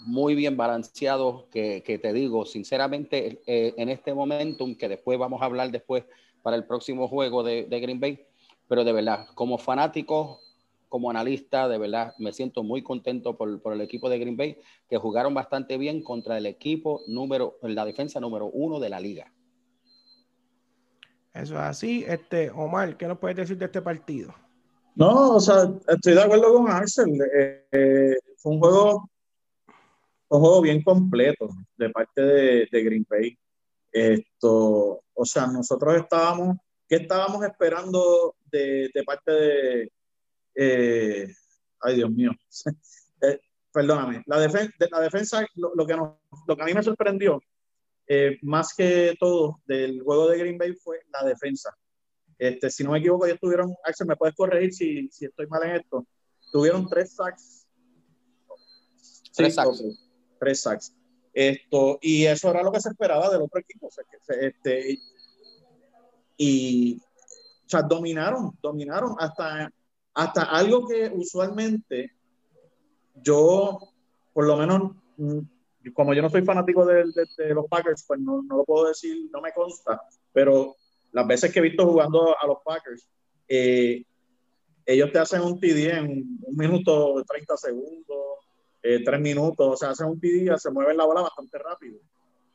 [0.00, 5.46] muy bien balanceado, que, te digo, sinceramente, eh, en este momentum, que después vamos a
[5.46, 6.04] hablar después
[6.42, 8.24] para el próximo juego de, Green Bay,
[8.68, 10.40] pero de verdad, como fanático,
[10.94, 14.96] como analista, de verdad, me siento muy contento por, el equipo de Green Bay, que
[14.96, 19.32] jugaron bastante bien contra el equipo número, la defensa número uno de la liga.
[21.32, 22.04] Eso es así.
[22.06, 24.32] Este, Omar, ¿qué nos puedes decir de este partido?
[24.94, 27.10] No, o sea, estoy de acuerdo con Axel.
[27.36, 29.10] Eh, eh, fue un juego,
[30.28, 33.36] un juego bien completo de parte de, Green Bay.
[33.90, 36.56] Esto, o sea, nosotros estábamos,
[36.88, 39.92] ¿qué estábamos esperando de, parte de,
[40.54, 41.28] eh,
[41.80, 42.30] ay Dios mío,
[43.72, 47.40] perdóname, la, la defensa, lo, que lo que a mí me sorprendió,
[48.42, 51.74] más que todo del juego de Green Bay fue la defensa.
[52.38, 55.62] Este, si no me equivoco, ellos tuvieron, Axel, me puedes corregir si, si estoy mal
[55.64, 56.06] en esto.
[56.52, 57.66] Tuvieron tres sacks.
[59.34, 59.82] Tres sacks.
[60.38, 60.94] tres sacks.
[61.32, 63.88] Esto, y eso era lo que se esperaba del otro equipo.
[64.40, 64.98] este,
[66.36, 67.00] y
[67.66, 69.14] o sea, dominaron, dominaron.
[69.18, 69.70] Hasta,
[70.14, 72.12] hasta algo que usualmente
[73.14, 73.78] yo,
[74.32, 75.38] por lo menos, mm,
[75.92, 77.04] como yo no soy fanático de,
[77.54, 80.00] los Packers, pues no, no, lo puedo decir, no me consta,
[80.32, 80.76] pero
[81.12, 83.08] las veces que he visto jugando a los Packers,
[83.48, 84.04] eh,
[84.86, 88.38] ellos te hacen un TD en un minuto, 30 segundos,
[88.82, 91.98] eh, tres minutos, o sea, hacen un TD, se mueven la bola bastante rápido,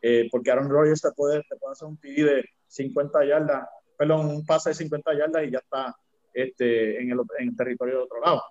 [0.02, 3.68] eh, porque Aaron Rodgers te puede, te puede hacer un TD de 50 yardas,
[4.00, 5.94] perdón, un pase de 50 yardas y ya está
[6.34, 8.42] este, en, el, en el territorio de otro lado.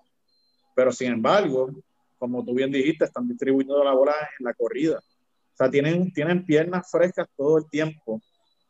[0.76, 1.70] Pero sin embargo,
[2.18, 4.98] como tú bien dijiste, están distribuyendo la bola en la corrida.
[4.98, 8.20] O sea, tienen, tienen piernas frescas todo el tiempo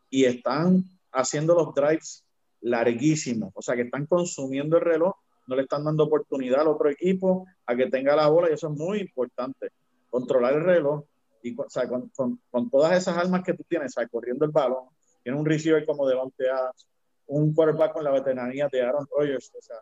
[0.08, 2.24] y están haciendo los drives
[2.60, 3.50] larguísimos.
[3.54, 5.16] O sea, que están consumiendo el reloj,
[5.48, 8.68] no le están dando oportunidad al otro equipo a que tenga la bola y eso
[8.68, 9.70] es muy importante.
[10.10, 11.02] Controlar el reloj
[11.42, 12.08] y o sea, con,
[12.50, 14.84] con, todas esas armas que tú tienes, o sea, corriendo el balón,
[15.28, 16.88] tiene un receiver como Devante Adams,
[17.26, 19.52] un quarterback con la veteranía de Aaron Rodgers.
[19.58, 19.76] O sea,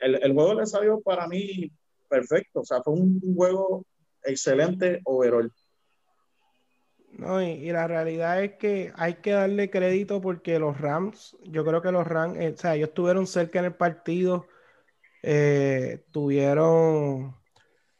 [0.00, 1.70] el, el juego le salió para mí
[2.08, 2.60] perfecto.
[2.60, 3.84] O sea, fue un juego
[4.24, 5.52] excelente overall.
[7.12, 11.82] No, y, la realidad es que hay que darle crédito porque los Rams, yo creo
[11.82, 14.46] que los Rams, eh, o sea, ellos estuvieron cerca en el partido,
[15.22, 17.36] eh, tuvieron,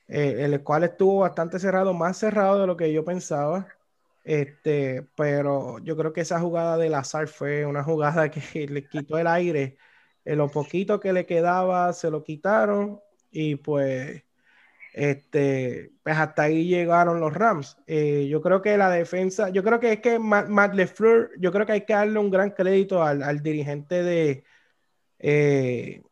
[0.08, 3.68] eh, el cual estuvo bastante cerrado, más cerrado de lo que yo pensaba.
[4.24, 9.18] Este, pero yo creo que esa jugada del azar fue una jugada que le quitó
[9.18, 9.78] el aire.
[10.24, 14.24] En lo poquito que le quedaba se lo quitaron y pues,
[14.92, 17.78] este, pues hasta ahí llegaron los Rams.
[17.86, 21.66] Eh, yo creo que la defensa, yo creo que es que Matt, LeFleur, yo creo
[21.66, 24.44] que hay que darle un gran crédito al, dirigente de,
[25.18, 26.02] eh,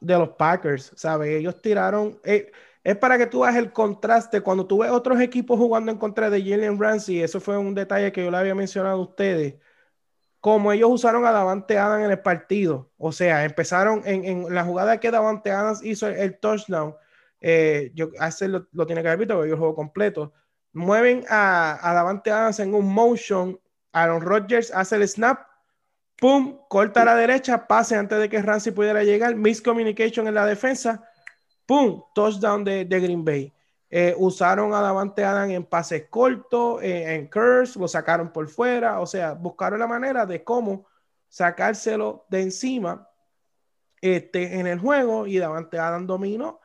[0.00, 1.30] de los Packers, ¿sabes?
[1.30, 2.50] Ellos tiraron, eh,
[2.86, 6.30] es para que tú veas el contraste, cuando tú ves otros equipos jugando en contra
[6.30, 9.56] de Jalen Ramsey, eso fue un detalle que yo le había mencionado a ustedes,
[10.40, 12.92] como ellos usaron a Davante Adams en el partido.
[12.96, 16.94] O sea, empezaron en, la jugada que Davante Adams hizo el, touchdown.
[17.40, 20.32] Eh, yo, hace lo, tiene que haber visto porque yo juego completo.
[20.72, 23.60] Mueven a, a Davante Adams en un motion.
[23.92, 25.40] Aaron Rodgers hace el snap.
[26.16, 29.34] Pum, corta a la derecha, pase antes de que Ramsey pudiera llegar.
[29.34, 31.02] Miscommunication en la defensa.
[31.66, 33.52] Pum, touchdown de Green Bay.
[33.88, 39.00] Eh, usaron a Davante Adam en pases cortos, eh, en curse, lo sacaron por fuera,
[39.00, 40.86] o sea, buscaron la manera de cómo
[41.28, 43.08] sacárselo de encima
[44.00, 46.60] este, en el juego y Davante Adam dominó.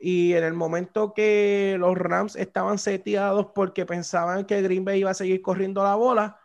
[0.00, 5.10] Y en el momento que los Rams estaban seteados porque pensaban que Green Bay iba
[5.10, 6.40] a seguir corriendo la bola,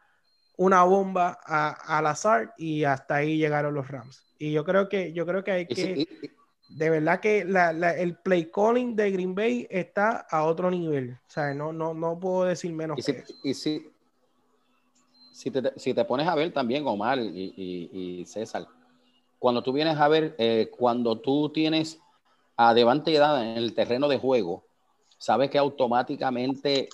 [0.55, 4.23] una bomba al azar y hasta ahí llegaron los Rams.
[4.37, 6.07] Y yo creo que, yo creo que hay que
[6.69, 11.17] de verdad que el play calling de Green Bay está a otro nivel.
[11.27, 12.99] O sea, no, no, no puedo decir menos.
[12.99, 13.91] Y, si, y si,
[15.33, 17.53] si, te, si, te, pones a ver también, Omar y,
[17.91, 18.67] y, César,
[19.39, 21.99] cuando tú vienes a ver, eh, cuando tú tienes
[22.55, 24.63] a Devante Edad en el terreno de juego,
[25.17, 26.87] sabes que automáticamente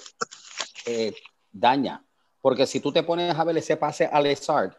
[0.85, 1.13] eh,
[1.51, 2.01] daña.
[2.41, 4.73] Porque si tú te pones a ver ese pase a Lezard,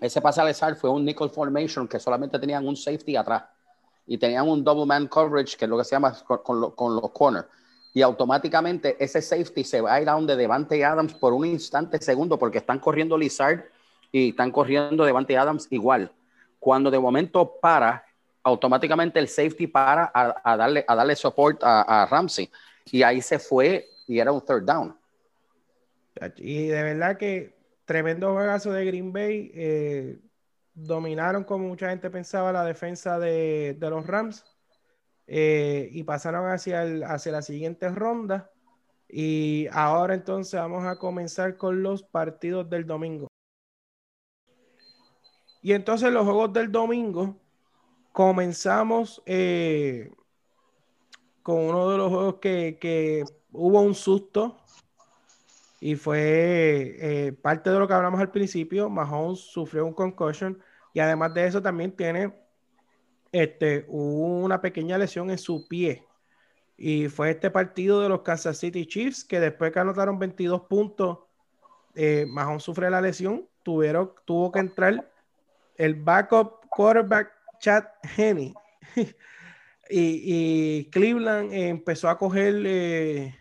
[0.00, 3.55] ese pase a Lezard fue un nickel formation que solamente tenían un safety atrás
[4.06, 7.46] y tenían un double man coverage, que es lo que se llama con, los corners.
[7.92, 12.00] Y automáticamente ese safety se va a ir a donde Devante Adams por un instante,
[12.00, 13.64] segundo, porque están corriendo Lizard
[14.12, 16.12] y están corriendo Devante Adams igual.
[16.58, 18.04] Cuando de momento para,
[18.42, 22.50] automáticamente el safety para a, darle, a darle support a, Ramsey.
[22.92, 24.96] Y ahí se fue y era un third down.
[26.36, 29.50] Y de verdad que tremendo juegazo de Green Bay.
[29.54, 30.18] Eh,
[30.76, 34.44] dominaron, como mucha gente pensaba, la defensa de, los Rams
[35.26, 38.50] eh, y pasaron hacia, hacia la siguiente ronda.
[39.08, 43.28] Y ahora entonces vamos a comenzar con los partidos del domingo.
[45.62, 47.40] Y entonces los juegos del domingo
[48.12, 50.10] comenzamos eh,
[51.42, 54.58] con uno de los juegos que, hubo un susto
[55.80, 58.88] y fue eh, parte de lo que hablamos al principio.
[58.88, 60.62] Mahomes sufrió un concussion
[60.96, 62.32] y además de eso también tiene
[63.30, 66.06] este, una pequeña lesión en su pie.
[66.74, 71.18] Y fue este partido de los Kansas City Chiefs que después que anotaron 22 puntos,
[71.94, 75.12] eh, Mahomes sufre la lesión, tuvieron, tuvo que entrar
[75.74, 77.30] el backup quarterback
[77.60, 77.84] Chad
[78.16, 78.54] Henney.
[79.90, 83.36] y, Cleveland empezó a coger eh,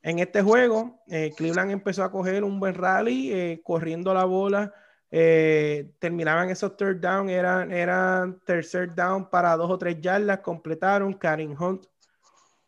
[0.00, 4.72] en este juego, eh, Cleveland empezó a coger un buen rally, eh, corriendo la bola
[5.10, 11.14] eh, terminaban esos third down, eran, eran tercer down para dos o tres yardas, completaron.
[11.14, 11.86] Karim Hunt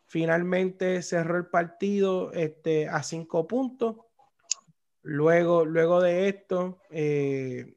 [0.06, 3.96] finalmente cerró el partido este, a cinco puntos.
[5.02, 7.76] Luego, luego de esto, eh,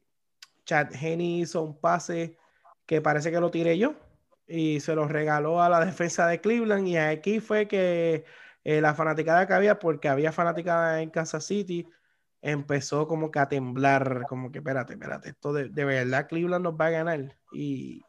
[0.64, 2.36] Chad Henney hizo un pase
[2.86, 3.94] que parece que lo tiré yo
[4.46, 8.24] y se lo regaló a la defensa de Cleveland y aquí fue que
[8.64, 11.86] eh, la fanaticada que había, porque había fanaticada en Kansas City,
[12.44, 16.74] empezó como que a temblar, como que espérate, espérate, esto de, de verdad Cleveland nos
[16.74, 17.36] va a ganar.
[17.52, 18.02] Y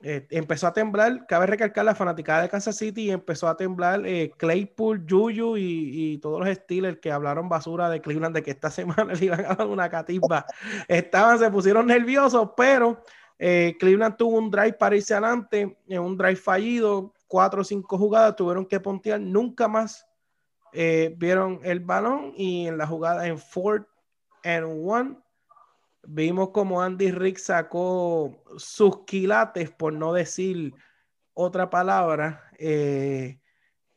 [0.00, 4.06] eh, empezó a temblar, cabe recalcar la fanaticada de Kansas City y empezó a temblar
[4.06, 8.70] eh, Claypool, Juju y, todos los Steelers que hablaron basura de Cleveland de que esta
[8.70, 10.46] semana le iban a dar una catimba.
[10.86, 13.02] Estaban, se pusieron nerviosos, pero
[13.40, 18.66] eh, Cleveland tuvo un drive para en un drive fallido, cuatro o cinco jugadas, tuvieron
[18.66, 20.05] que pontear, nunca más
[21.16, 23.86] vieron el balón y en la jugada en fourth
[24.44, 25.16] and one
[26.08, 30.72] Vimos como Andy Rick sacó sus quilates, por no decir
[31.34, 33.40] otra palabra, eh,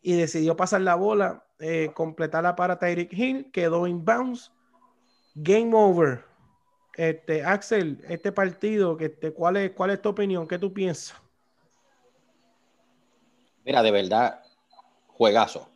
[0.02, 4.52] y decidió pasar la bola, eh, completarla para Tyreek Hill, quedó in bounds.
[5.36, 6.26] Game over.
[6.96, 10.48] Este, Axel, este partido, este, ¿cuál, es, ¿cuál es tu opinión?
[10.48, 11.16] ¿Qué tú piensas?
[13.64, 14.42] Mira, de verdad,
[15.08, 15.70] juegazo.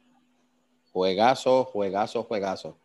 [0.94, 2.78] Juegazo, juegazo, juegazo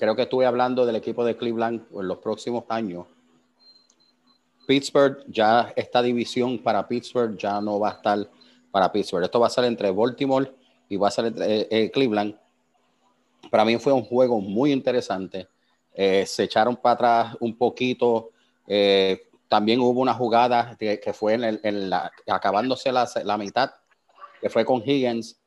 [0.00, 3.06] creo que estuve hablando del equipo de Cleveland en los próximos años.
[4.66, 8.30] Pittsburgh, ya esta división para Pittsburgh ya no va a estar
[8.70, 9.24] para Pittsburgh.
[9.24, 10.50] Esto va a ser entre Baltimore
[10.88, 12.34] y va a ser entre, eh, eh, Cleveland.
[13.50, 15.48] Para mí fue un juego muy interesante.
[15.92, 18.30] Eh, se echaron para atrás un poquito.
[19.48, 23.72] también hubo una jugada que, fue en, la, acabándose la, la, mitad,
[24.40, 25.39] que fue con Higgins,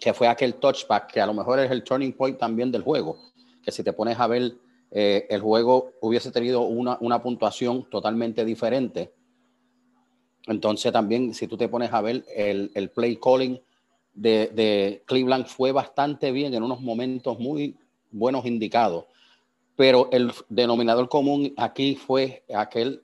[0.00, 3.18] que fue aquel touchback, que a lo mejor es el turning point también del juego
[3.66, 4.56] que si te pones a ver,
[4.92, 9.12] eh, el juego hubiese tenido una, una, puntuación totalmente diferente.
[10.46, 13.60] Entonces también, si tú te pones a ver, el, el play calling
[14.14, 17.76] de, de, Cleveland fue bastante bien en unos momentos muy
[18.12, 19.06] buenos indicados.
[19.74, 23.02] Pero el denominador común aquí fue aquel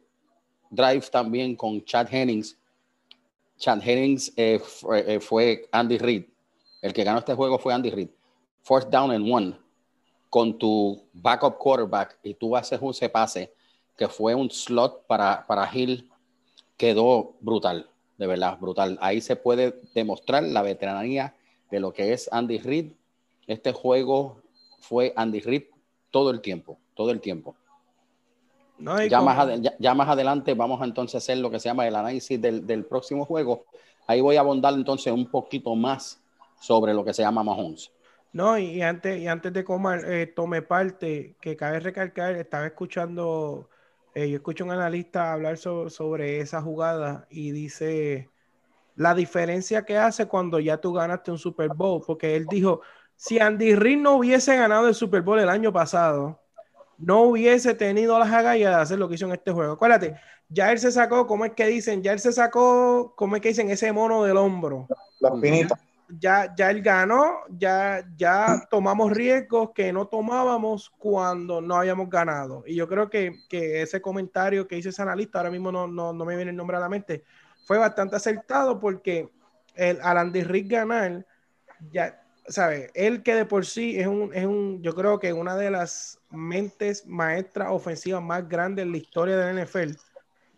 [0.71, 2.57] drive también con Chad Hennings.
[3.59, 6.25] Chad Hennings eh, fue, eh, fue Andy Reid.
[6.83, 8.09] El que ganó este juego fue Andy Reid.
[8.63, 9.57] Fourth down and one
[10.29, 13.53] con tu backup quarterback y tú haces un se pase
[13.97, 16.11] que fue un slot para, para Hill,
[16.77, 18.99] quedó brutal, de verdad, brutal.
[19.01, 21.37] Ahí se puede demostrar la veteranía
[21.71, 22.93] de lo que es Andy Reid.
[23.47, 24.41] Este juego
[24.81, 25.65] fue Andy Reid
[26.11, 27.55] todo el tiempo, todo el tiempo.
[29.09, 32.41] ya, más ya, más adelante vamos a entonces hacer lo que se llama el análisis
[32.41, 33.67] del, del próximo juego.
[34.07, 36.22] Ahí voy a abundar entonces un poquito más
[36.63, 37.93] sobre lo que se llama Mahomes.
[38.33, 43.69] No, y antes, y antes de comer, eh, tome parte, que cabe recalcar, estaba escuchando,
[44.15, 48.31] eh, yo escucho un analista hablar sobre esa jugada y dice
[48.95, 52.81] la diferencia que hace cuando ya tú ganaste un Super Bowl, porque él dijo,
[53.17, 56.41] si Andy Reid no hubiese ganado el Super Bowl el año pasado,
[56.97, 59.73] no hubiese tenido las agallas de hacer lo que hizo en este juego.
[59.73, 60.15] Acuérdate,
[60.49, 62.03] ya él se sacó, ¿cómo es que dicen?
[62.03, 63.69] Ya él se sacó, ¿cómo es que dicen?
[63.71, 64.87] Ese mono del hombro.
[65.21, 65.79] La pinita
[66.19, 72.65] ya, ya él ganó, ya, ya tomamos riesgos que no tomábamos cuando no habíamos ganado.
[72.67, 76.13] Y yo creo que, que ese comentario que hizo ese analista, ahora mismo no, no,
[76.13, 77.25] no, me viene el nombre a la mente,
[77.67, 79.31] fue bastante acertado porque
[79.75, 81.27] el, al Andy Rick ganar,
[81.91, 82.91] ya, ¿sabe?
[82.95, 86.21] Él que de por sí es un, es un, yo creo que una de las
[86.31, 89.93] mentes maestras ofensivas más grandes en la historia del NFL,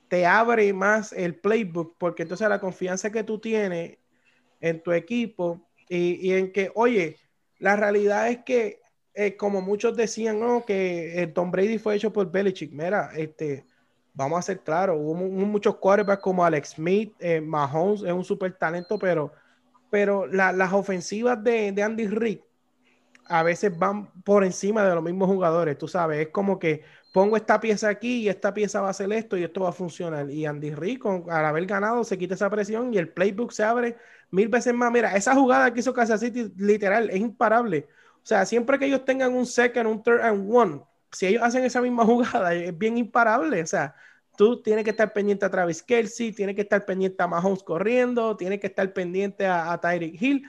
[0.09, 3.99] te abre más el playbook porque entonces la confianza que tú tienes
[4.65, 7.19] en tu equipo y, en que, oye,
[7.59, 8.81] la realidad es que,
[9.13, 10.65] eh, como muchos decían, ¿no?
[10.65, 12.73] que el Tom Brady fue hecho por Belichick.
[12.73, 13.67] Mira, este,
[14.15, 18.57] vamos a ser claros, hubo, muchos quarterbacks como Alex Smith, eh, Mahomes es un super
[18.57, 19.33] talento, pero,
[19.91, 22.43] pero las ofensivas de, de Andy Rick
[23.27, 27.37] a veces van por encima de los mismos jugadores, tú sabes, es como que pongo
[27.37, 30.29] esta pieza aquí y esta pieza va a hacer esto y esto va a funcionar.
[30.31, 33.97] Y Andy Rick, al haber ganado, se quita esa presión y el playbook se abre
[34.35, 34.91] mil veces más.
[34.93, 37.89] Mira, esa jugada que hizo Kansas City, literal, es imparable.
[38.17, 41.65] O sea, siempre que ellos tengan un second, un third and one, si ellos hacen
[41.65, 43.63] esa misma jugada, es bien imparable.
[43.63, 43.95] O sea,
[44.37, 48.37] tú tienes que estar pendiente a Travis Kelsey, tienes que estar pendiente a Mahomes corriendo,
[48.37, 50.49] tienes que estar pendiente a, a Tyreek Hill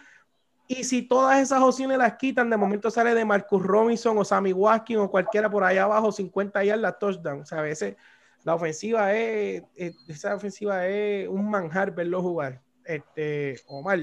[0.67, 4.51] y si todas esas opciones las quitan, de momento sale de Marcus Robinson o Sammy
[4.51, 7.41] Watkins o cualquiera por allá abajo, 50 la touchdown.
[7.41, 7.95] O sea, a veces
[8.43, 9.63] la ofensiva es,
[10.07, 12.61] esa ofensiva es un manjar verlo jugar.
[12.85, 13.99] Este, Omar,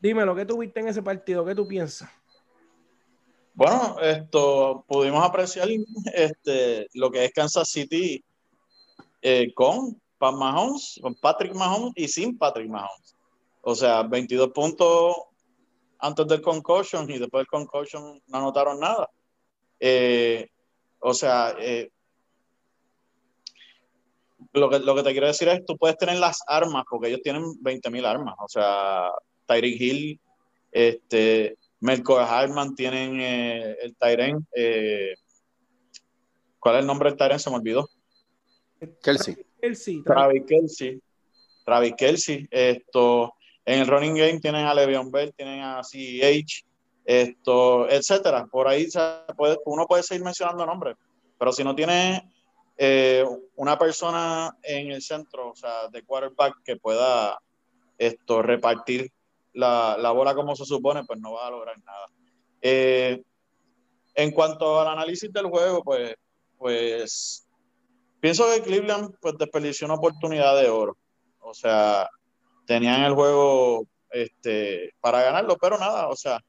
[0.00, 2.10] dime lo que tuviste en ese partido, ¿qué tú piensas?
[3.54, 5.68] Bueno, esto pudimos apreciar
[6.14, 8.24] este, lo que es Kansas City
[9.20, 13.16] eh, con Pat Mahomes, con Patrick Mahomes y sin Patrick Mahomes.
[13.62, 15.16] O sea, 22 puntos
[15.98, 19.10] antes del concussion y después del concussion no anotaron nada.
[19.80, 20.48] Eh,
[21.00, 21.90] o sea, eh,
[24.52, 27.20] lo, que, lo que te quiero decir es, tú puedes tener las armas, porque ellos
[27.22, 28.34] tienen 20.000 armas.
[28.38, 29.10] O sea,
[29.46, 30.20] Tyreek Hill
[30.70, 34.46] Este, Melco Hartman tienen eh, el Tyren.
[34.54, 35.14] Eh,
[36.58, 37.38] ¿Cuál es el nombre del Tyren?
[37.38, 37.88] Se me olvidó.
[39.02, 39.36] Kelsey.
[39.60, 40.02] Kelsey.
[40.02, 41.00] Travis Kelsey.
[41.64, 42.48] Travis Kelsey.
[42.50, 43.34] Esto,
[43.64, 46.64] en el running game tienen a Le'Veon Bell, tienen a CH,
[47.04, 48.46] esto, etcétera.
[48.46, 48.86] Por ahí
[49.36, 50.96] puede, uno puede seguir mencionando nombres,
[51.38, 52.30] pero si no tiene
[52.78, 53.24] eh,
[53.56, 57.38] una persona en el centro, o sea, de quarterback que pueda
[57.98, 59.10] esto repartir
[59.52, 62.06] la, la bola como se supone, pues no va a lograr nada.
[62.62, 63.20] Eh,
[64.14, 66.14] en cuanto al análisis del juego, pues,
[66.56, 67.46] pues
[68.20, 70.96] pienso que Cleveland pues, desperdició una oportunidad de oro.
[71.40, 72.08] O sea,
[72.66, 76.40] tenían el juego este, para ganarlo, pero nada, o sea,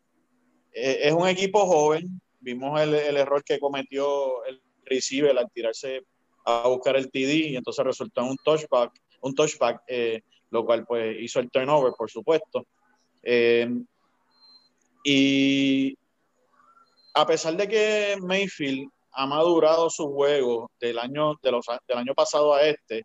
[0.73, 2.21] eh, es un equipo joven.
[2.39, 6.03] Vimos el, error que cometió el receiver al tirarse
[6.57, 8.91] a buscar el TD y entonces resultó en un touchback,
[9.21, 12.65] un touchback, eh, lo cual pues hizo el turnover, por supuesto.
[13.21, 13.69] Eh,
[15.03, 15.97] y
[17.13, 22.13] a pesar de que Mayfield ha madurado su juego del año, de los, del año
[22.13, 23.03] pasado a este,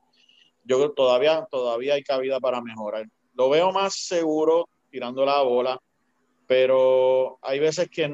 [0.64, 3.06] yo creo que todavía, todavía hay cabida para mejorar.
[3.34, 5.78] Lo veo más seguro tirando la bola,
[6.46, 8.06] pero hay veces que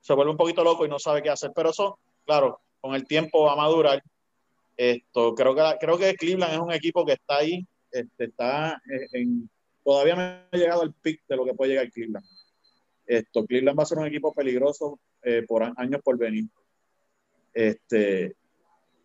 [0.00, 1.52] se vuelve un poquito loco y no sabe qué hacer.
[1.54, 4.02] Pero eso, claro, con el tiempo va a madurar.
[4.76, 8.80] Esto, creo que, creo que Cleveland es un equipo que está ahí, este, está
[9.12, 9.50] en,
[9.84, 12.26] todavía no ha llegado al pic de lo que puede llegar Cleveland.
[13.06, 16.44] Esto, Cleveland va a ser un equipo peligroso eh, por años por venir.
[17.54, 18.36] Este,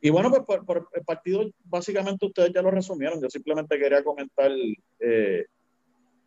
[0.02, 3.22] y bueno, pues por, el partido básicamente ustedes ya lo resumieron.
[3.22, 4.52] Yo simplemente quería comentar
[5.00, 5.46] eh,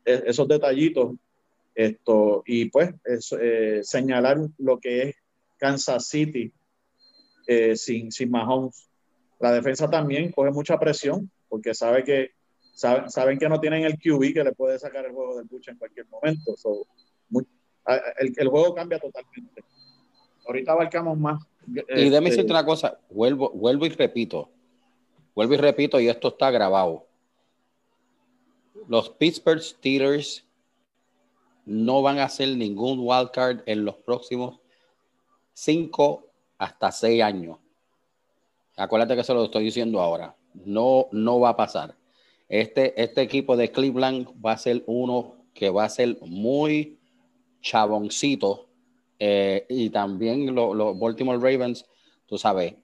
[0.04, 1.14] e, esos detallitos
[1.74, 2.94] esto, y pues
[3.38, 5.16] eh, señalar lo que es
[5.58, 6.50] Kansas City
[7.46, 8.88] eh, sin, sin Mahomes.
[9.38, 12.30] La defensa también coge mucha presión porque sabe que
[12.72, 15.78] saben, que no tienen el QB que le puede sacar el juego del buche en
[15.78, 16.54] cualquier momento.
[18.18, 19.62] el, el, juego cambia totalmente.
[20.46, 21.42] Ahorita abarcamos más.
[21.66, 24.50] Y este, decirte una cosa, vuelvo, vuelvo y repito,
[25.34, 27.06] vuelvo y repito, y esto está grabado.
[28.88, 30.44] Los Pittsburgh Steelers
[31.64, 34.60] no van a hacer ningún wildcard en los próximos
[35.52, 36.25] cinco
[36.58, 37.58] hasta seis años.
[38.76, 40.36] Acuérdate que se lo estoy diciendo ahora.
[40.54, 41.96] No, no va a pasar.
[42.48, 46.98] Este, este equipo de Cleveland va a ser uno que va a ser muy
[47.60, 48.68] chaboncito.
[49.18, 51.86] Eh, y también los Baltimore Ravens,
[52.26, 52.74] tú sabes,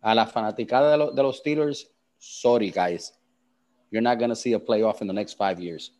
[0.00, 3.16] a la fanaticada de, los Steelers, sorry guys,
[3.90, 5.92] you're not going to see a playoff in the next five years.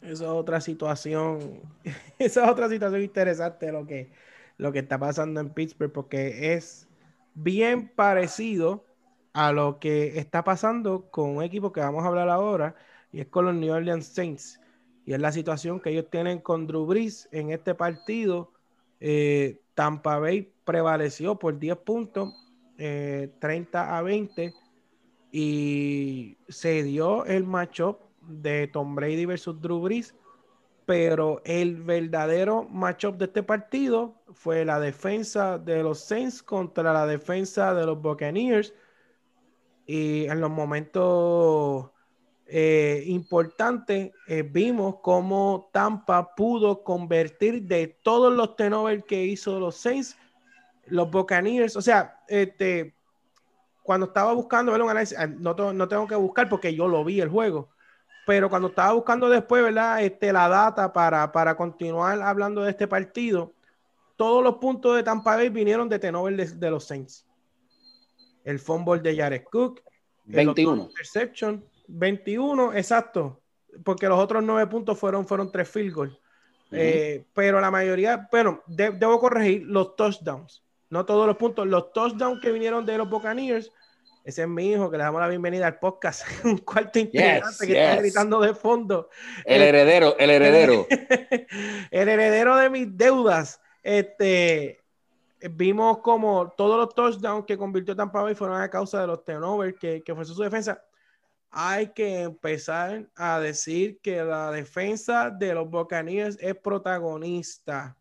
[0.00, 1.62] Esa es otra situación,
[2.18, 4.12] esa es otra situación interesante lo que,
[4.58, 6.88] lo que está pasando en Pittsburgh, porque es
[7.34, 8.84] bien parecido
[9.32, 12.74] a lo que está pasando con un equipo que vamos a hablar ahora,
[13.12, 14.60] y es con los New Orleans Saints.
[15.06, 18.52] Y es la situación que ellos tienen con Drew Brees en este partido.
[19.00, 22.34] Eh, Tampa Bay prevaleció por 10 puntos,
[22.76, 24.54] 30 eh, a 20,
[25.30, 30.14] y se dio el matchup de Tom Brady versus Drew Brees,
[30.88, 37.06] pero el verdadero matchup de este partido fue la defensa de los Saints contra la
[37.06, 38.72] defensa de los Buccaneers.
[39.84, 41.90] Y en los momentos
[42.46, 49.76] eh, importantes eh, vimos cómo Tampa pudo convertir de todos los tenovers que hizo los
[49.76, 50.16] Saints,
[50.86, 51.76] los Buccaneers.
[51.76, 52.94] O sea, este,
[53.82, 54.80] cuando estaba buscando ver
[55.18, 57.68] ah, no tengo que buscar porque yo lo vi el juego
[58.28, 60.02] pero cuando estaba buscando después, ¿verdad?
[60.04, 63.54] Este, la data para, para continuar hablando de este partido,
[64.16, 67.26] todos los puntos de Tampa Bay vinieron de Tenover de, los Saints.
[68.44, 69.80] El fumble de Jared Cook,
[70.26, 70.90] 21.
[70.90, 73.40] interception, 21, exacto,
[73.82, 76.18] porque los otros nueve puntos fueron, fueron tres field goals.
[76.70, 82.42] Eh, pero la mayoría, bueno, debo corregir los touchdowns, no todos los puntos, los touchdowns
[82.42, 83.72] que vinieron de los Buccaneers
[84.28, 86.20] ese es mi hijo, que le damos la bienvenida al podcast.
[86.44, 89.08] Un cuarto integrante que está gritando de fondo.
[89.46, 90.86] El heredero, el heredero.
[91.90, 93.58] el heredero de mis deudas.
[93.82, 94.84] Este,
[95.52, 99.78] vimos como todos los touchdowns que convirtió Tampa Bay fueron a causa de los turnovers
[99.78, 100.84] que, que fue su defensa.
[101.50, 107.97] Hay que empezar a decir que la defensa de los Buccaneers es protagonista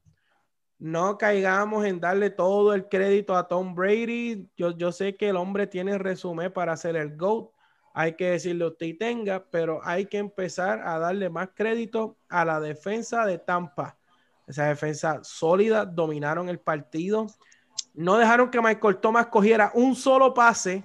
[0.79, 4.47] no caigamos en darle todo el crédito a Tom Brady.
[4.55, 7.51] Yo, yo sé que el hombre tiene resumen para hacer el GOAT.
[7.93, 12.59] Hay que decirle usted tenga, pero hay que empezar a darle más crédito a la
[12.59, 13.97] defensa de Tampa.
[14.45, 17.25] Esa defensa sólida, dominaron el partido.
[17.95, 20.83] No dejaron que Michael Thomas cogiera un solo pase.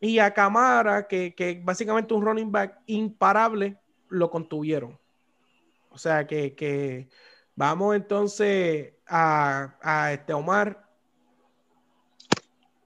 [0.00, 3.78] Y a Camara, que, que básicamente un running back imparable,
[4.08, 4.98] lo contuvieron.
[5.90, 7.08] O sea que,
[7.58, 10.88] vamos entonces a, a este Omar.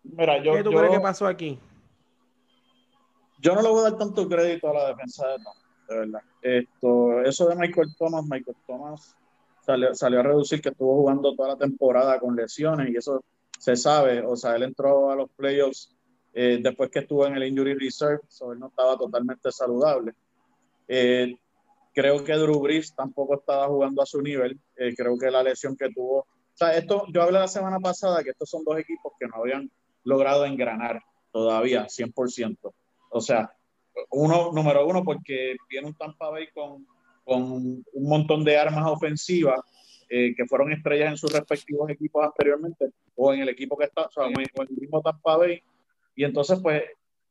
[0.02, 1.60] Mira, yo, ¿Qué tú crees que pasó aquí?
[3.38, 5.54] Yo no le voy a dar tanto crédito a la defensa de Tom,
[5.88, 6.22] de verdad.
[6.40, 9.14] Esto, eso de Michael Thomas, Michael Thomas
[9.60, 13.22] salió, salió a reducir que estuvo jugando toda la temporada con lesiones y eso
[13.58, 14.24] se sabe.
[14.24, 15.94] O sea, él entró a los playoffs
[16.32, 20.14] eh, después que estuvo en el injury reserve, so él no estaba totalmente saludable.
[20.88, 21.36] Eh,
[21.92, 24.58] creo que Drew Brees tampoco estaba jugando a su nivel.
[24.76, 26.18] Eh, creo que la lesión que tuvo.
[26.20, 29.36] O sea, esto, yo hablé la semana pasada que estos son dos equipos que no
[29.36, 29.70] habían
[30.04, 32.72] logrado engranar todavía 100%.
[33.10, 33.50] O sea,
[34.10, 36.86] uno, número uno, porque viene un Tampa Bay con,
[37.24, 39.60] con un montón de armas ofensivas
[40.08, 44.10] que fueron estrellas en sus respectivos equipos anteriormente, o en el equipo que está, o
[44.10, 45.62] sea, en el mismo Tampa Bay,
[46.14, 46.82] y entonces, pues,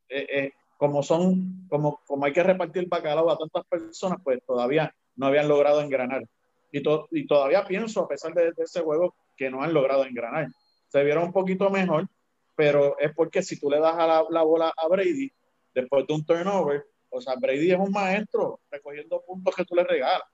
[0.09, 0.51] eh, eh,
[0.81, 5.47] como son, como, como hay que repartir bacalao a tantas personas, pues todavía no habían
[5.47, 6.23] logrado engranar.
[6.71, 10.47] Y, y todavía pienso, a pesar de, ese juego, que no han logrado engranar.
[10.87, 12.07] Se vieron un poquito mejor,
[12.55, 15.31] pero es porque si tú le das a la, bola a Brady,
[15.71, 19.83] después de un turnover, o sea, Brady es un maestro recogiendo puntos que tú le
[19.83, 20.27] regalas.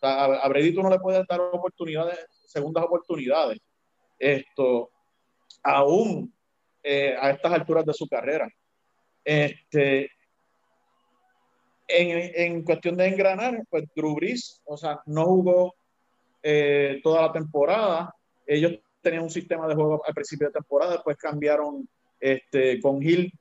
[0.00, 3.58] A, Brady tú no le puedes dar oportunidades, segundas oportunidades.
[4.16, 4.92] Esto,
[5.60, 6.32] aún
[6.84, 8.48] eh, a estas alturas de su carrera.
[9.24, 10.10] Este,
[11.88, 14.16] en, en, cuestión de engranar, pues Drew
[14.64, 15.74] o sea, no jugó
[16.42, 18.14] eh, toda la temporada.
[18.46, 21.88] Ellos tenían un sistema de juego al principio de temporada, después cambiaron
[22.20, 23.32] este, con Hill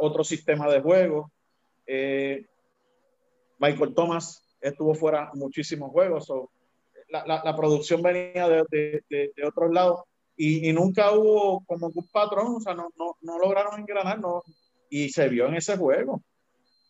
[0.00, 1.30] otro sistema de juego.
[1.86, 2.46] Eh,
[3.58, 6.32] Michael Thomas estuvo fuera muchísimos juegos.
[7.08, 10.02] la, la, producción venía de, de, de, otros lados
[10.36, 14.42] y, nunca hubo como un patrón, o sea, no, no, no lograron engranar, no,
[14.92, 16.22] y se vio en ese juego,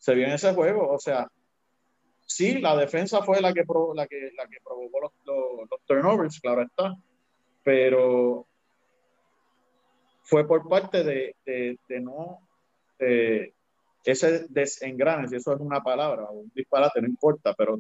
[0.00, 1.28] se vio en ese juego, o sea,
[2.26, 3.62] sí, la defensa fue la que,
[3.94, 5.12] la que, la que provocó los,
[5.70, 6.96] los, turnovers, claro está,
[7.62, 8.44] pero
[10.24, 12.40] fue por parte de, de, no,
[14.04, 17.78] ese desengrane, si eso es una palabra, un disparate, no importa, pero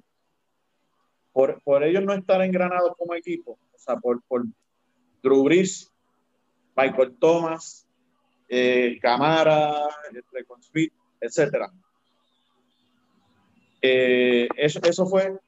[1.32, 4.44] por, por ellos no estar engranados como equipo, o sea, por, por,
[5.20, 5.92] Drew Brees,
[6.76, 7.88] Michael Thomas,
[8.54, 9.88] eh, Camara,
[10.60, 10.92] Smith,
[11.22, 11.70] etc.
[13.80, 15.38] Eh, eso, eso fue,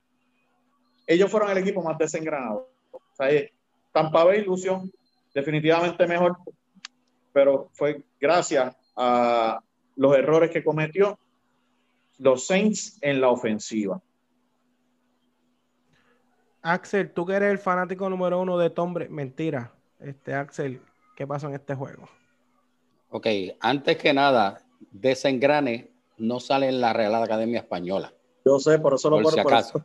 [1.06, 2.70] ellos fueron el equipo más desengranado.
[2.90, 3.52] O sea, eh,
[3.92, 4.90] Tampa ilusión,
[5.34, 6.38] definitivamente mejor,
[7.30, 9.60] pero fue gracias a
[9.96, 11.18] los errores que cometió
[12.18, 14.00] los Saints en la ofensiva.
[16.62, 19.74] Axel, tú que eres el fanático número uno de Tombre, mentira.
[20.00, 20.80] Este, Axel,
[21.16, 22.08] ¿qué pasó en este juego?
[23.16, 23.28] Ok,
[23.60, 24.60] antes que nada,
[24.90, 28.12] desengrane no sale en la Real Academia Española.
[28.44, 29.82] Yo sé, por eso lo por, si acaso.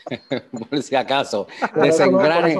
[0.70, 1.46] por si acaso.
[1.76, 2.56] Desengrane,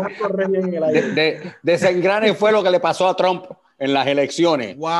[1.63, 3.47] desengrane fue lo que le pasó a Trump
[3.79, 4.77] en las elecciones.
[4.77, 4.91] Wow.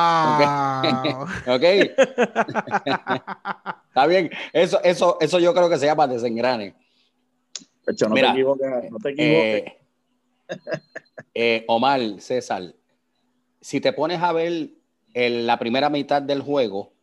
[1.47, 1.63] ok.
[3.89, 4.31] Está bien.
[4.51, 6.75] Eso, eso, eso yo creo que se llama desengrane
[7.85, 8.91] no te equivoques.
[8.91, 9.63] No te equivoques.
[9.63, 9.77] Eh,
[11.33, 12.73] eh, Omar, César,
[13.61, 14.69] si te pones a ver
[15.13, 16.93] la primera mitad del juego,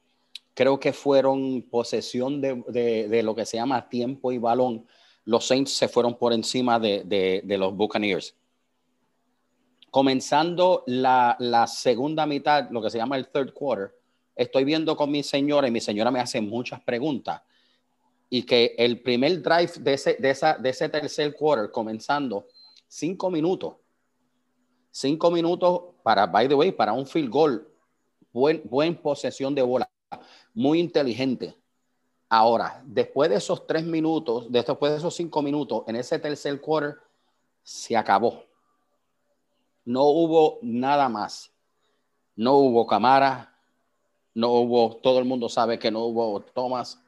[0.54, 4.86] creo que fueron posesión de, lo que se llama tiempo y balón.
[5.24, 8.34] Los Saints se fueron por encima de, los Buccaneers.
[9.90, 13.92] Comenzando la, la, segunda mitad, lo que se llama el third quarter,
[14.36, 17.42] estoy viendo con mi señora y mi señora me hace muchas preguntas
[18.30, 22.46] y que el primer drive de ese, de esa, de ese tercer quarter comenzando,
[22.86, 23.74] cinco minutos,
[24.90, 27.68] cinco minutos para, by the way, para un field goal,
[28.32, 29.90] buen, buen posesión de bola,
[30.54, 31.56] muy inteligente.
[32.28, 36.96] Ahora, después de esos tres minutos, después de esos cinco minutos, en ese tercer quarter,
[37.62, 38.44] se acabó.
[39.84, 41.50] No hubo nada más.
[42.36, 43.52] No hubo cámara,
[44.34, 47.02] no hubo, todo el mundo sabe que no hubo Thomas,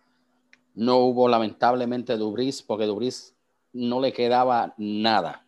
[0.74, 3.34] no hubo lamentablemente Dubris porque Dubris
[3.72, 5.46] no le quedaba nada.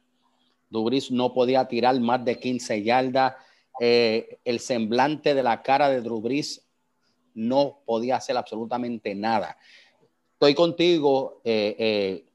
[0.70, 3.34] Dubris no podía tirar más de 15 yardas.
[3.80, 6.66] Eh, el semblante de la cara de Dubris
[7.34, 9.56] no podía hacer absolutamente nada.
[10.32, 12.26] Estoy contigo, eh, eh,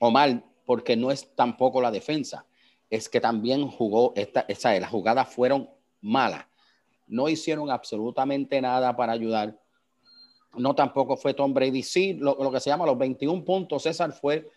[0.00, 2.46] Omar, porque no es tampoco la defensa.
[2.88, 5.68] Es que también jugó, esta, esa, las jugadas fueron
[6.00, 6.46] malas.
[7.06, 9.58] No hicieron absolutamente nada para ayudar
[10.56, 11.82] no tampoco fue Tom Brady.
[11.82, 14.50] Sí, lo, que se llama los 21 puntos, César, fue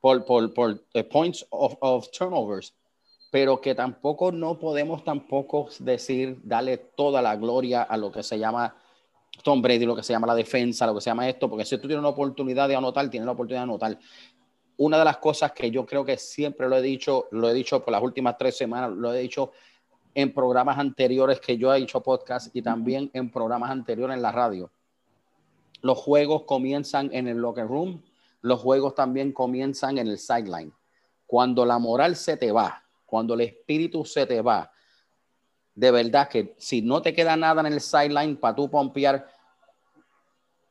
[0.00, 0.24] por
[0.94, 2.74] eh, points of, turnovers,
[3.36, 8.38] pero que tampoco no podemos tampoco decir, darle toda la gloria a lo que se
[8.38, 8.74] llama
[9.44, 11.76] Tom Brady, lo que se llama la defensa, lo que se llama esto, porque si
[11.76, 13.98] tú tienes una oportunidad de anotar, tienes la oportunidad de anotar.
[14.78, 17.84] Una de las cosas que yo creo que siempre lo he dicho, lo he dicho
[17.84, 19.52] por las últimas tres semanas, lo he dicho
[20.14, 24.32] en programas anteriores que yo he hecho podcast y también en programas anteriores en la
[24.32, 24.70] radio.
[25.82, 28.02] Los juegos comienzan en el locker room,
[28.40, 30.72] los juegos también comienzan en el sideline.
[31.26, 32.85] Cuando la moral se te va,
[33.16, 34.70] cuando el espíritu se te va,
[35.74, 39.26] de verdad que si no te queda nada en el sideline para tú pompear,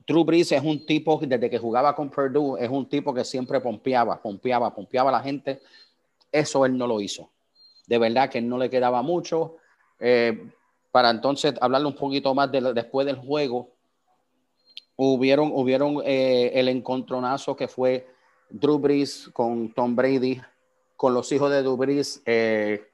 [0.06, 3.60] Drew Brees es un tipo, desde que jugaba con Purdue, es un tipo que siempre
[3.60, 5.60] pompeaba, pompeaba, pompeaba a la gente.
[6.32, 7.32] Eso él no lo hizo.
[7.88, 9.56] De verdad que no le quedaba mucho.
[10.00, 10.52] Eh,
[10.91, 13.72] para entonces hablarle un poquito más de, después del juego,
[14.96, 18.08] hubieron, hubieron eh, el encontronazo que fue
[18.52, 20.39] Drew Brees con Tom Brady,
[20.96, 22.22] con los hijos de Brees.
[22.26, 22.91] Eh,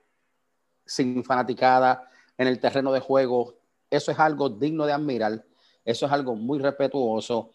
[0.91, 3.55] sin fanaticada en el terreno de juego.
[3.89, 5.43] Eso es algo digno de admirar.
[5.85, 7.51] Eso es algo muy respetuoso.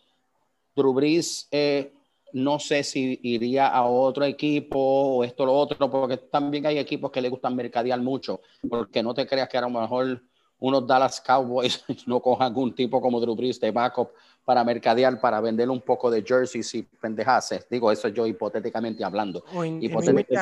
[0.75, 1.93] Brees, eh,
[2.33, 6.79] no sé si iría a otro equipo o esto o lo otro, porque también hay
[6.79, 10.23] equipos que le gustan mercadear mucho, porque no te creas que a lo mejor
[10.59, 14.11] unos Dallas Cowboys no cojan algún tipo como Drew Brees de backup
[14.45, 17.67] para mercadear, para vender un poco de jerseys y pendejaces.
[17.69, 19.45] Digo, eso yo hipotéticamente hablando.
[19.81, 20.35] hipotéticamente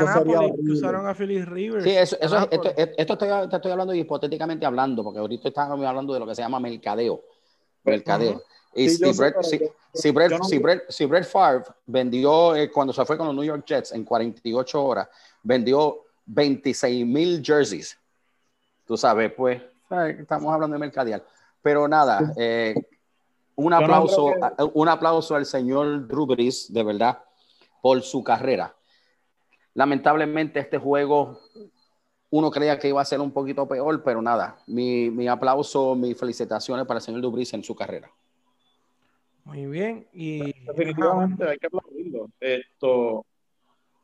[0.71, 1.85] usaron a Rivers.
[1.85, 6.13] Sí, eso, eso esto, esto estoy, te estoy hablando hipotéticamente hablando, porque ahorita estamos hablando
[6.13, 7.23] de lo que se llama mercadeo.
[7.83, 8.43] Mercadeo.
[8.75, 9.37] Y si, Brett,
[10.89, 14.85] si, Brett, Favre vendió, eh, cuando se fue con los New York Jets en 48
[14.85, 15.09] horas,
[15.43, 17.97] vendió 26 mil jerseys.
[18.85, 19.63] Tú sabes, pues,
[20.09, 21.25] estamos hablando de mercadear.
[21.63, 22.75] Pero nada, eh,
[23.57, 24.33] un aplauso,
[24.75, 27.23] un aplauso al señor Drew Brees, de verdad,
[27.81, 28.75] por su carrera.
[29.75, 31.41] Lamentablemente este juego
[32.31, 36.19] uno creía que iba a ser un poquito peor, pero nada, mi, mi aplauso, mis
[36.19, 38.11] felicitaciones para el señor Drew Brees en su carrera.
[39.45, 40.07] Muy bien.
[40.13, 40.53] Y...
[40.65, 42.31] Definitivamente hay que aplaudirlo.
[42.41, 43.25] Esto,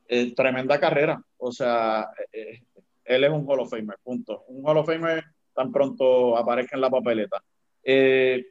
[0.07, 1.22] eh, tremenda carrera.
[1.38, 2.62] O sea, eh,
[3.05, 4.45] él es un Hall of Famer, punto.
[4.49, 5.24] Un Hall of Famer
[5.55, 7.42] tan pronto aparezca en la papeleta.
[7.82, 8.46] Eh,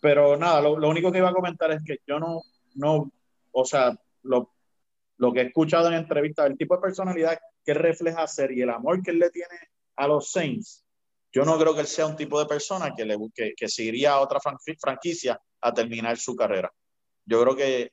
[0.00, 2.42] pero nada, lo, único que iba a comentar es que yo no,
[2.74, 3.10] no
[3.52, 4.52] o sea, lo,
[5.18, 8.70] lo que he escuchado en entrevistas, el tipo de personalidad que refleja ser y el
[8.70, 9.56] amor que él le tiene
[9.96, 10.84] a los Saints,
[11.32, 14.12] yo no creo que él sea un tipo de persona que, le, que, que seguiría
[14.12, 14.40] a otra
[14.78, 16.70] franquicia a terminar su carrera.
[17.24, 17.92] Yo creo que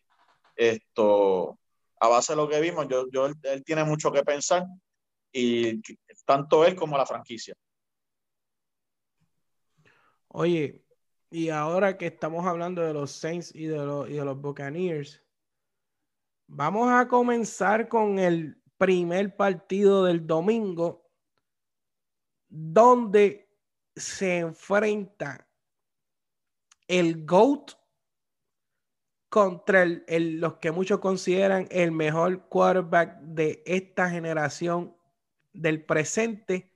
[0.56, 1.58] esto,
[2.00, 4.66] a base de lo que vimos, yo, yo, él tiene mucho que pensar
[5.32, 5.80] y
[6.26, 7.56] tanto él como la franquicia.
[10.30, 10.86] Oye,
[11.32, 15.24] y ahora que estamos hablando de los Saints y de los, y de los Buccaneers,
[16.48, 21.12] vamos a comenzar con el primer partido del domingo,
[22.48, 23.50] donde
[23.96, 25.48] se enfrenta
[26.88, 27.74] el GOAT
[29.30, 34.96] contra el, los que muchos consideran el mejor quarterback de esta generación
[35.54, 36.72] del presente,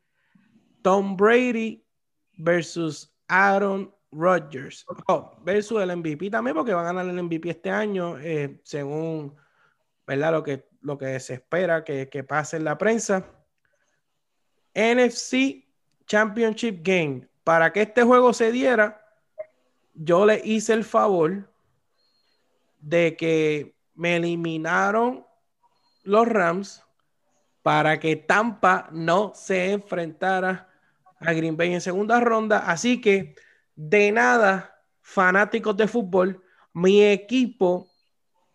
[0.82, 1.88] Tom Brady
[2.34, 7.72] versus Aaron Rodgers oh, versus el MVP también, porque va a ganar el MVP este
[7.72, 9.36] año, eh, según
[10.06, 10.34] ¿verdad?
[10.34, 13.26] Lo, que, lo que se espera que, que pase en la prensa.
[14.76, 15.66] NFC
[16.06, 17.28] Championship Game.
[17.44, 19.04] Para que este juego se diera,
[19.94, 21.50] yo le hice el favor
[22.80, 25.26] de que me eliminaron
[26.04, 26.84] los Rams
[27.62, 30.70] para que Tampa no se enfrentara
[31.26, 32.60] a Green Bay en segunda ronda.
[32.60, 33.36] Así que
[33.76, 36.44] de nada, fanáticos de fútbol,
[36.74, 37.90] mi equipo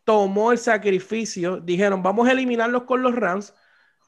[0.05, 3.55] tomó el sacrificio, dijeron, vamos a eliminarlos con los Rams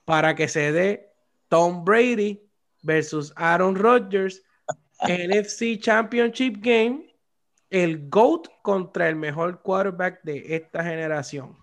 [0.05, 1.13] para que se dé
[1.49, 2.43] Tom Brady
[2.83, 4.43] versus Aaron Rodgers,
[5.03, 7.15] NFC Championship Game,
[7.69, 11.57] el GOAT contra el mejor quarterback de esta generación.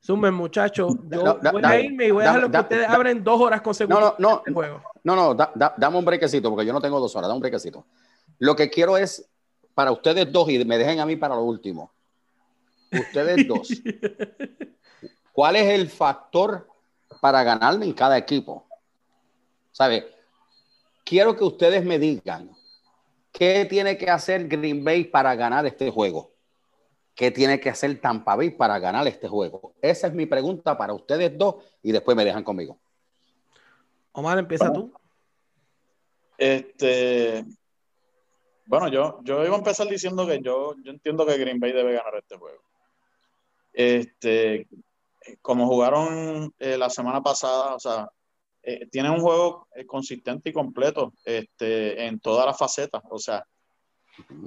[0.00, 0.94] Sumen, muchachos.
[1.10, 4.14] Yo voy a irme y voy a dejar que ustedes abren dos horas consecutivas.
[4.18, 4.82] No, no, no.
[5.04, 7.28] No, no, dame un brequecito porque yo no tengo dos horas.
[7.28, 7.86] Dame un brequecito.
[8.38, 9.28] Lo que quiero es
[9.74, 11.92] para ustedes dos y me dejen a mí para lo último.
[12.92, 13.68] Ustedes dos.
[15.32, 16.68] ¿Cuál es el factor
[17.20, 18.66] para ganarme en cada equipo?
[19.72, 20.06] ¿Sabe?
[21.04, 22.50] Quiero que ustedes me digan
[23.32, 26.32] qué tiene que hacer Green Bay para ganar este juego.
[27.18, 29.74] ¿Qué tiene que hacer Tampa Bay para ganar este juego?
[29.82, 32.78] Esa es mi pregunta para ustedes dos y después me dejan conmigo.
[34.12, 34.92] Omar, empieza tú.
[36.38, 37.44] Este,
[38.66, 41.94] bueno, yo, yo iba a empezar diciendo que yo, yo entiendo que Green Bay debe
[41.94, 42.62] ganar este juego.
[43.72, 44.68] Este,
[45.42, 48.08] como jugaron eh, la semana pasada, o sea,
[48.62, 53.02] eh, tienen un juego eh, consistente y completo este, en todas las facetas.
[53.10, 53.44] O sea,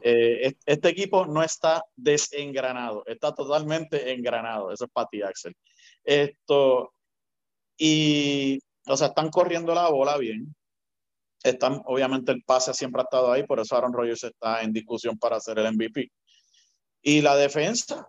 [0.02, 4.72] Eh, este equipo no está desengranado, está totalmente engranado.
[4.72, 5.56] Eso es para ti, Axel.
[6.04, 6.94] Esto,
[7.78, 10.56] y, o sea, están corriendo la bola bien.
[11.44, 15.18] Están, obviamente, el pase siempre ha estado ahí, por eso Aaron Rodgers está en discusión
[15.18, 16.12] para ser el MVP.
[17.02, 18.08] Y la defensa,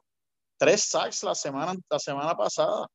[0.59, 2.87] tres sacks la semana, la semana pasada.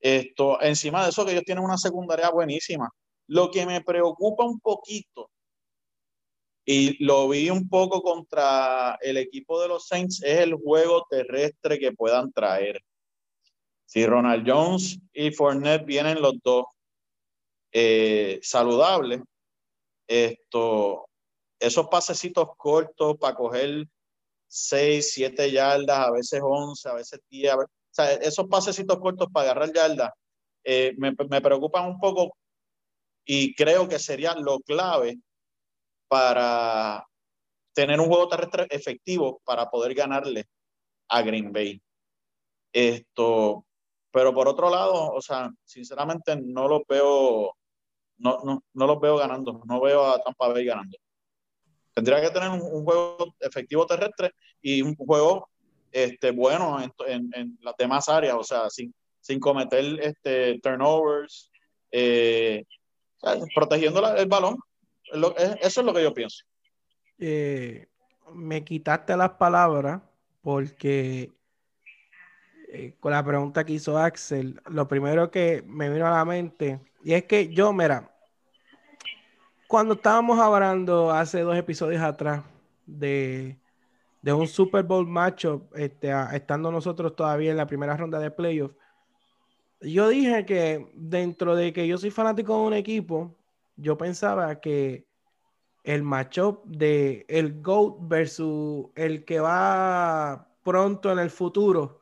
[0.00, 2.90] Esto, encima de eso, que ellos tienen una secundaria buenísima.
[3.28, 5.30] Lo que me preocupa un poquito,
[6.64, 11.78] y lo vi un poco contra el equipo de los Saints, es el juego terrestre
[11.78, 12.80] que puedan traer.
[13.84, 16.64] Si Ronald Jones y Fournette vienen los dos
[17.72, 19.20] eh, saludables,
[20.06, 21.06] esto,
[21.58, 23.86] esos pasecitos cortos para coger
[24.46, 29.50] 6, 7 yardas, a veces 11, a veces 10, o sea, esos pasecitos cortos para
[29.50, 30.10] agarrar yardas
[30.64, 32.36] eh, me, me preocupan un poco
[33.26, 35.18] y creo que sería lo clave
[36.08, 37.06] para
[37.72, 40.46] tener un juego terrestre efectivo para poder ganarle
[41.08, 41.80] a Green Bay.
[42.72, 43.64] Esto,
[44.10, 47.56] pero por otro lado, o sea, sinceramente no los veo,
[48.18, 50.96] no, no, no los veo ganando, no veo a Tampa Bay ganando.
[51.92, 55.48] Tendría que tener un, juego efectivo terrestre y un juego
[55.92, 61.52] este, bueno en, las demás áreas, o sea, sin, sin cometer este, turnovers,
[61.92, 62.64] eh,
[63.54, 64.58] protegiendo el balón.
[65.60, 66.44] Eso es lo que yo pienso.
[67.18, 67.86] Eh,
[68.32, 70.02] me quitaste las palabras
[70.42, 71.32] porque
[72.68, 76.80] eh, con la pregunta que hizo Axel, lo primero que me vino a la mente,
[77.04, 78.10] y es que yo, mira,
[79.68, 82.42] cuando estábamos hablando hace dos episodios atrás
[82.84, 83.56] de,
[84.24, 88.74] un Super Bowl matchup, este, estando nosotros todavía en la primera ronda de playoffs,
[89.80, 93.36] yo dije que dentro de que yo soy fanático de un equipo,
[93.76, 95.06] yo pensaba que
[95.82, 102.00] el matchup de el GOAT versus el que va pronto en el futuro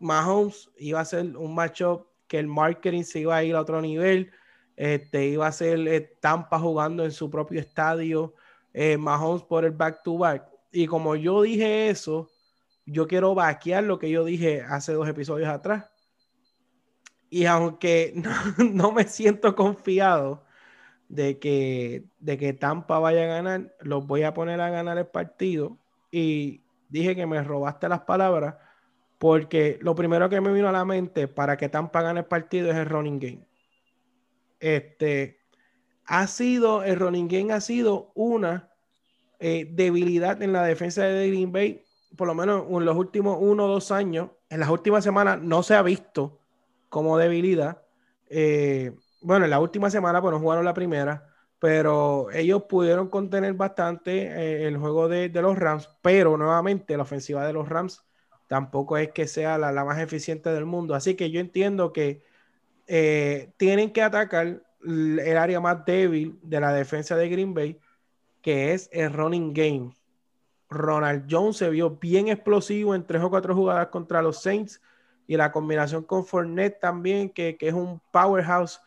[0.00, 3.80] Mahomes iba a ser un matchup que el marketing se iba a ir a otro
[3.80, 4.30] nivel.
[4.76, 8.34] Este, iba a ser eh, Tampa jugando en su propio estadio,
[8.72, 10.48] eh, Mahomes por el back to back.
[10.70, 12.30] Y como yo dije eso,
[12.86, 15.86] yo quiero vaquear lo que yo dije hace dos episodios atrás.
[17.30, 18.12] Y aunque
[18.72, 20.44] no, me siento confiado
[21.08, 25.06] de que, de que Tampa vaya a ganar, los voy a poner a ganar el
[25.06, 25.78] partido.
[26.10, 28.56] Y dije que me robaste las palabras
[29.18, 32.70] porque lo primero que me vino a la mente para que Tampa gane el partido
[32.70, 33.48] es el running game.
[34.60, 35.40] Este
[36.04, 38.72] ha sido, el running game ha sido una
[39.40, 41.84] eh, debilidad en la defensa de Green Bay,
[42.16, 44.30] por lo menos en los últimos uno o dos años.
[44.48, 46.40] En las últimas semanas no se ha visto
[46.88, 47.82] como debilidad.
[48.30, 53.54] Eh, bueno, en la última semana, pues no jugaron la primera, pero ellos pudieron contener
[53.54, 58.04] bastante eh, el juego de, los Rams, pero nuevamente la ofensiva de los Rams
[58.46, 60.94] tampoco es que sea la, más eficiente del mundo.
[60.94, 62.22] Así que yo entiendo que
[62.86, 67.80] eh, tienen que atacar el área más débil de la defensa de Green Bay,
[68.42, 69.92] que es el running game.
[70.70, 74.80] Ronald Jones se vio bien explosivo en tres o cuatro jugadas contra los Saints
[75.26, 78.80] y la combinación con Fournette también, que, es un powerhouse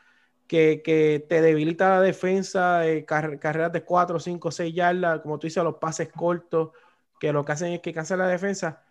[0.52, 5.64] que, te debilita la defensa, eh, carreras de cuatro, cinco, seis yardas, como tú dices,
[5.64, 6.72] los pases cortos,
[7.20, 8.84] que lo que hacen es que cansan la defensa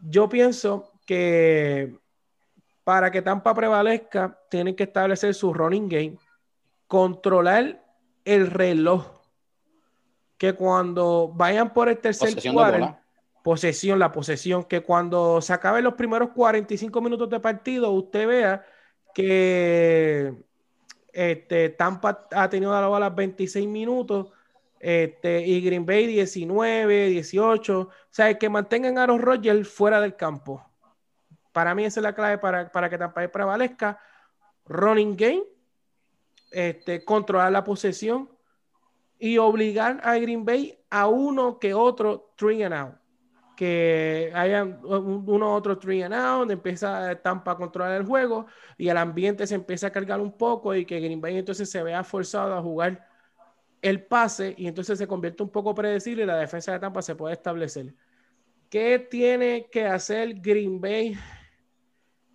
[0.00, 1.96] yo pienso que
[2.84, 6.18] para que Tampa prevalezca, tienen que establecer su running game,
[6.86, 7.84] controlar
[8.24, 9.04] el reloj.
[10.38, 12.96] Que cuando vayan por el tercer cuarto,
[13.42, 18.64] posesión, la posesión, que cuando se acaben los primeros 45 minutos de partido, usted vea
[19.14, 20.34] que
[21.16, 24.26] este, Tampa ha tenido la bola 26 minutos
[24.78, 27.80] este, y Green Bay 19, 18.
[27.80, 30.62] O sea, que mantengan a los Rogers fuera del campo.
[31.52, 33.98] Para mí esa es la clave para, para que Tampa prevalezca.
[34.66, 35.44] Running game,
[36.50, 38.28] este, controlar la posesión
[39.18, 42.94] y obligar a Green Bay a uno que otro three and out.
[43.56, 48.46] Que haya uno otro three and out, empieza Tampa a controlar el juego
[48.76, 51.82] y el ambiente se empieza a cargar un poco y que Green Bay entonces se
[51.82, 53.08] vea forzado a jugar
[53.82, 57.14] el pase y entonces se convierte un poco predecible y la defensa de Tampa se
[57.14, 57.94] puede establecer.
[58.68, 61.16] ¿Qué tiene que hacer Green Bay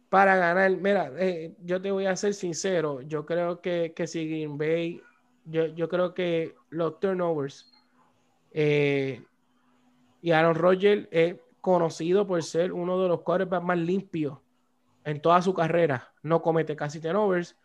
[0.09, 0.71] para ganar?
[0.71, 5.01] Mira, eh, yo te voy a ser sincero, yo creo que, si Green Bay,
[5.45, 7.69] yo, creo que los turnovers
[8.53, 9.21] eh,
[10.21, 14.37] y Aaron Rodgers es conocido por ser uno de los quarterbacks más limpios
[15.03, 16.13] en toda su carrera.
[16.23, 17.55] No comete casi turnovers.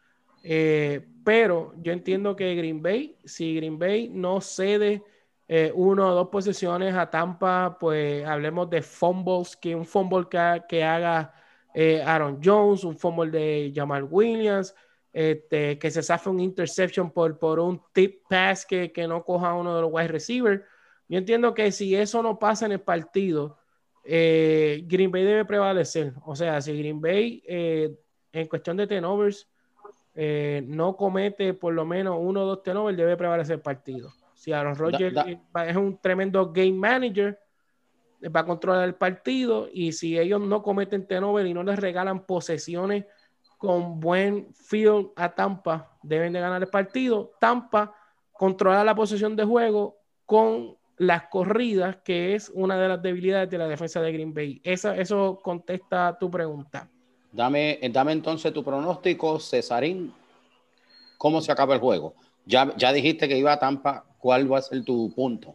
[0.42, 5.02] Eh, pero yo entiendo que Green Bay, si Green Bay no cede
[5.48, 10.84] eh, uno o dos posiciones a Tampa, pues hablemos de fumbles, que un fumble que,
[10.84, 11.32] haga
[11.74, 14.74] eh, Aaron Jones, un fumble de Jamal Williams,
[15.12, 19.54] este, que se zafe un interception por, por un tip pass que, que no coja
[19.54, 20.62] uno de los wide receivers.
[21.08, 23.58] Yo entiendo que si eso no pasa en el partido,
[24.04, 26.12] eh, Green Bay debe prevalecer.
[26.24, 29.48] O sea, si Green Bay en cuestión de turnovers
[30.14, 34.12] no comete por lo menos uno o dos turnovers, debe prevalecer el partido.
[34.34, 35.16] Si Aaron Rodgers
[35.66, 37.38] es un tremendo game manager,
[38.34, 42.24] va a controlar el partido y si ellos no cometen turnover y no les regalan
[42.24, 43.04] posesiones
[43.58, 47.32] con buen field a Tampa, deben de ganar el partido.
[47.40, 47.94] Tampa
[48.32, 53.58] controla la posesión de juego con las corridas, que es una de las debilidades de
[53.58, 54.60] la defensa de Green Bay.
[54.64, 56.88] eso contesta tu pregunta.
[57.32, 60.12] Dame, dame entonces tu pronóstico, Cesarín.
[61.18, 62.14] ¿Cómo se acaba el juego?
[62.46, 65.54] Ya, ya dijiste que iba a Tampa ¿Cuál va a ser tu punto?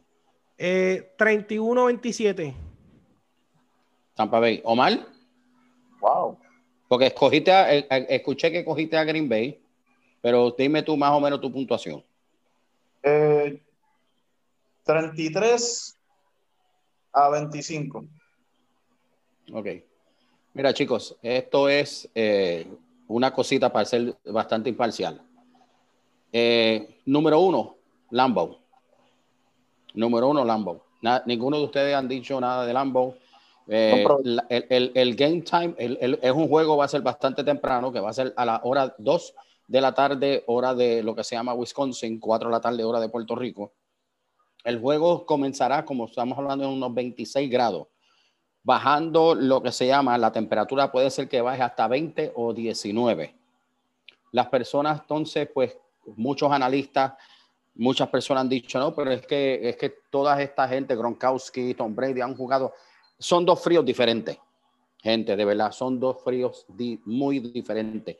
[0.57, 2.53] Eh, 31-27.
[4.15, 4.61] Tampa Bay.
[4.63, 5.07] ¿Omar?
[5.99, 6.37] Wow.
[6.87, 9.59] Porque escogiste eh, eh, escuché que cogiste a Green Bay,
[10.21, 12.01] pero dime tú más o menos tu puntuación.
[14.84, 15.99] 33 eh,
[17.13, 18.05] a 25.
[19.53, 19.67] Ok.
[20.53, 22.09] Mira, chicos, esto es
[23.07, 25.21] una cosita para ser bastante imparcial.
[27.05, 27.77] número uno,
[28.09, 28.59] Lambo.
[29.93, 30.86] Número uno, Lambo.
[31.25, 33.15] ninguno de ustedes han dicho nada de Lambo.
[33.67, 34.05] Eh,
[34.69, 38.34] el, game time es un juego, va a ser bastante temprano, que va a ser
[38.36, 39.34] a la hora 2
[39.67, 42.99] de la tarde, hora de lo que se llama Wisconsin, 4 de la tarde, hora
[42.99, 43.73] de Puerto Rico.
[44.64, 47.88] El juego comenzará, como estamos hablando, en unos 26 grados,
[48.64, 53.36] bajando lo que se llama la temperatura, puede ser que baje hasta 20 o 19.
[54.32, 55.78] Las personas, entonces, pues
[56.16, 57.14] muchos analistas
[57.76, 61.95] muchas personas han dicho, no, pero es que, es que toda esta gente, Gronkowski, Tom
[61.95, 62.74] Brady, han jugado,
[63.18, 64.38] son dos fríos diferentes,
[64.97, 66.66] gente, de verdad, son dos fríos
[67.05, 68.18] muy diferentes.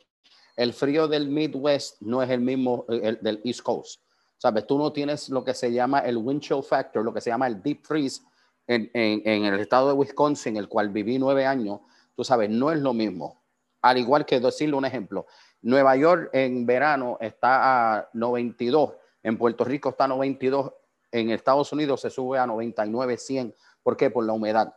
[0.56, 4.02] El frío del Midwest no es el mismo el, del East Coast.
[4.42, 4.66] ¿Sabes?
[4.66, 7.46] Tú no tienes lo que se llama el wind chill factor, lo que se llama
[7.46, 8.22] el deep freeze
[8.66, 11.78] en, en, en el estado de Wisconsin, el cual viví nueve años.
[12.16, 13.40] Tú sabes, no es lo mismo.
[13.82, 15.26] Al igual que decirle un ejemplo,
[15.60, 20.72] Nueva York en verano está a 92 en Puerto Rico está a 92,
[21.12, 23.54] en Estados Unidos se sube a 99, 100.
[23.80, 24.10] ¿Por qué?
[24.10, 24.74] Por la humedad.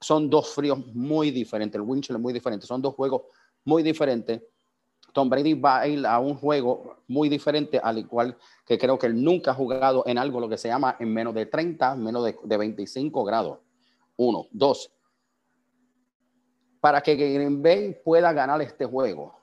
[0.00, 3.22] Son dos fríos muy diferentes, el Winchell es muy diferente, son dos juegos
[3.64, 4.42] muy diferentes.
[5.12, 8.36] Tom Brady va a ir a un juego muy diferente, al igual
[8.66, 11.34] que creo que él nunca ha jugado en algo lo que se llama en menos
[11.34, 13.58] de 30, menos de, de 25 grados.
[14.16, 14.46] Uno.
[14.50, 14.92] Dos.
[16.80, 19.36] Para que Green Bay pueda ganar este juego,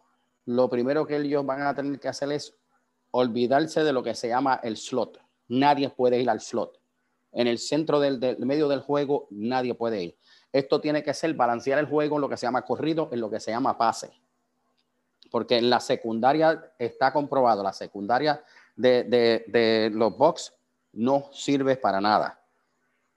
[0.46, 2.56] lo primero que ellos van a tener que hacer es
[3.12, 5.20] olvidarse de lo que se llama el slot.
[5.48, 6.80] Nadie puede ir al slot.
[7.32, 10.18] En el centro del, medio del juego, nadie puede ir.
[10.54, 13.30] Esto tiene que ser balancear el juego en lo que se llama corrido, en lo
[13.30, 14.12] que se llama pase.
[15.36, 18.42] Porque en la secundaria está comprobado, la secundaria
[18.78, 20.54] de, los box
[20.94, 22.40] no sirve para nada.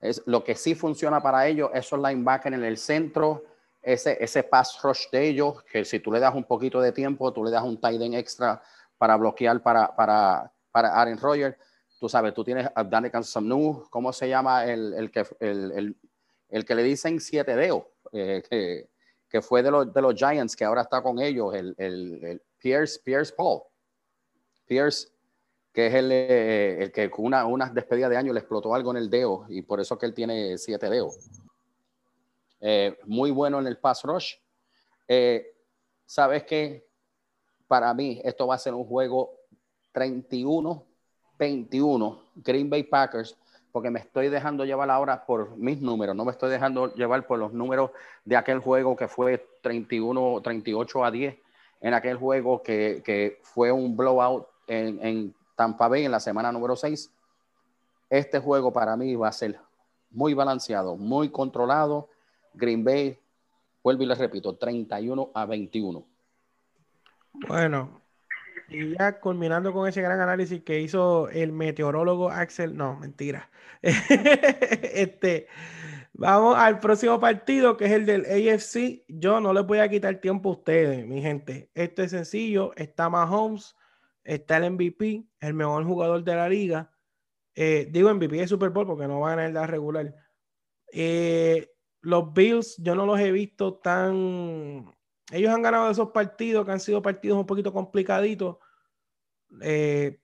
[0.01, 3.45] Es, lo que sí funciona para ellos, esos linebackers en el centro,
[3.81, 7.31] ese, ese pass rush de ellos, que si tú le das un poquito de tiempo,
[7.31, 8.61] tú le das un tight end extra
[8.97, 11.55] para bloquear para, para, para Aaron Rodgers.
[12.01, 15.95] Tú sabes, tú tienes a Danica Samnu, ¿cómo se llama el, el que, el, el,
[16.49, 17.83] el, que le dicen siete dedos?
[18.11, 18.88] Eh,
[19.29, 22.99] que, fue de los, de los Giants, que ahora está con ellos, el, el, Pierce,
[23.03, 23.61] Pierce Paul.
[24.65, 25.09] Pierce,
[25.71, 28.91] que es el, eh, el que con una, una despedida de año le explotó algo
[28.91, 31.17] en el dedo y por eso que él tiene siete dedos.
[32.59, 34.35] Eh, muy bueno en el pass rush.
[36.05, 36.89] ¿Sabes qué?
[37.69, 39.31] para mí esto va a ser un juego
[39.93, 43.37] 31-21 Green Bay Packers
[43.71, 47.39] porque me estoy dejando llevar ahora por mis números, no me estoy dejando llevar por
[47.39, 47.91] los números
[48.25, 51.37] de aquel juego que fue 31, 38 a 10,
[51.81, 56.53] en aquel juego que, que fue un blowout en, en, Tampa Bay en la semana
[56.53, 57.11] número 6.
[58.09, 59.59] Este juego para mí va a ser
[60.09, 62.07] muy balanceado, muy controlado.
[62.53, 63.19] Green Bay,
[63.83, 66.05] vuelvo y les repito, 31 a 21.
[67.47, 67.98] Bueno,
[68.69, 73.49] y ya culminando con ese gran análisis que hizo el meteorólogo Axel, no, mentira.
[73.81, 75.47] este,
[76.13, 79.05] vamos al próximo partido que es el del AFC.
[79.07, 81.71] Yo no les voy a quitar tiempo a ustedes, mi gente.
[81.73, 82.73] Esto es sencillo.
[82.75, 83.75] Está Mahomes,
[84.23, 86.91] está el MVP, el mejor jugador de la liga.
[87.55, 90.15] Eh, digo MVP de Super Bowl porque no va a ganar la regular.
[90.91, 94.93] Eh, los Bills, yo no los he visto tan
[95.31, 98.57] ellos han ganado esos partidos que han sido partidos un poquito complicaditos.
[99.61, 100.19] Eh,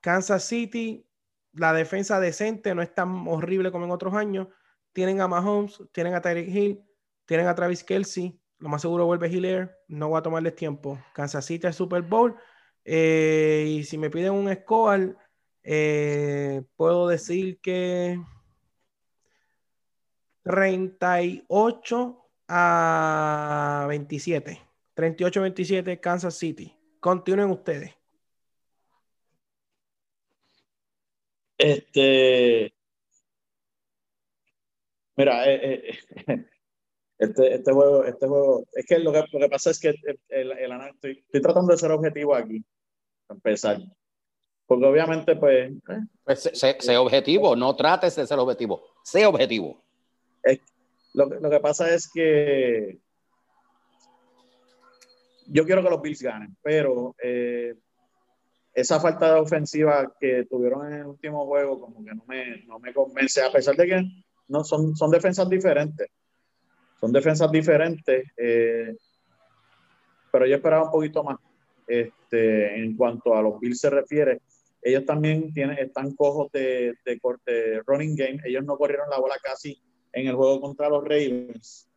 [0.00, 1.06] Kansas City
[1.52, 4.48] la defensa decente, no es tan horrible como en otros años.
[4.92, 6.84] Tienen a Mahomes, tienen a Tyreek Hill,
[7.26, 8.40] tienen a Travis Kelsey.
[8.58, 9.78] Lo más seguro vuelve Hiller.
[9.88, 10.98] No voy a tomarles tiempo.
[11.14, 12.36] Kansas City al Super Bowl.
[12.84, 15.16] Eh, y si me piden un score,
[15.62, 18.20] eh, puedo decir que
[20.42, 22.19] 38
[22.52, 24.60] a 27.
[24.96, 26.76] 38-27 Kansas City.
[26.98, 27.94] Continúen ustedes.
[31.56, 32.74] Este.
[35.16, 35.98] Mira, eh, eh,
[37.18, 39.88] este, este, juego, este juego, es que lo que, lo que pasa es que
[40.28, 42.64] el, el, estoy, estoy, tratando de ser objetivo aquí,
[43.26, 43.78] para empezar.
[44.66, 45.70] Porque obviamente, pues.
[45.70, 49.82] Eh, pues sé, objetivo, no trates de ser objetivo, sé objetivo.
[51.12, 52.98] Lo, que pasa es que
[55.46, 57.74] yo quiero que los Bills ganen, pero eh,
[58.72, 62.78] esa falta de ofensiva que tuvieron en el último juego como que no me, no
[62.78, 64.02] me convence, a pesar de que
[64.48, 66.08] no, son, son defensas diferentes.
[67.00, 68.94] Son defensas diferentes, eh,
[70.30, 71.38] pero yo esperaba un poquito más.
[71.86, 74.40] Este, en cuanto a los Bills se refiere,
[74.80, 78.38] ellos también tienen, están cojos de, de, corte running game.
[78.44, 79.82] Ellos no corrieron la bola casi
[80.12, 81.88] en el juego contra los Ravens.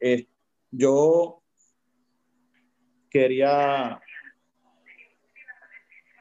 [0.00, 0.26] Eh,
[0.70, 1.42] yo
[3.10, 4.00] quería.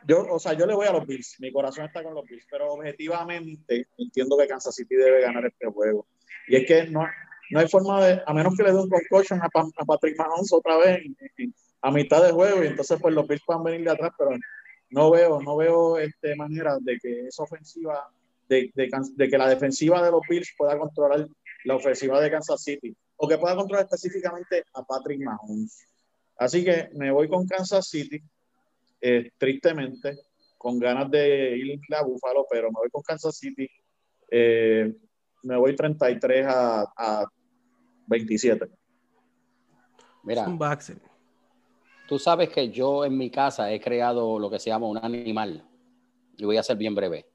[0.08, 2.46] Yo, o sea, yo le voy a los Bills, mi corazón está con los Bills,
[2.50, 6.08] pero objetivamente entiendo que Kansas City debe ganar este juego.
[6.48, 7.06] Y es que no,
[7.52, 10.52] no hay forma de, a menos que le dé un concussion a, a Patrick Mahomes
[10.52, 11.04] otra vez
[11.82, 14.32] a mitad de juego, y entonces pues los Bills puedan venir de atrás, pero
[14.90, 18.12] no veo, no veo este, manera de que esa ofensiva,
[18.52, 21.26] de, de, de que la defensiva de los Bills pueda controlar
[21.64, 25.88] la ofensiva de Kansas City, o que pueda controlar específicamente a Patrick Mahomes.
[26.38, 28.22] Así que me voy con Kansas City,
[29.00, 30.18] eh, tristemente,
[30.58, 33.70] con ganas de ir a Buffalo, pero me voy con Kansas City.
[34.30, 34.94] Eh,
[35.44, 37.26] me voy 33 a, a
[38.08, 38.68] 27.
[40.24, 40.46] Mira,
[42.08, 45.66] tú sabes que yo en mi casa he creado lo que se llama un animal.
[46.38, 47.31] Y voy a ser bien breve.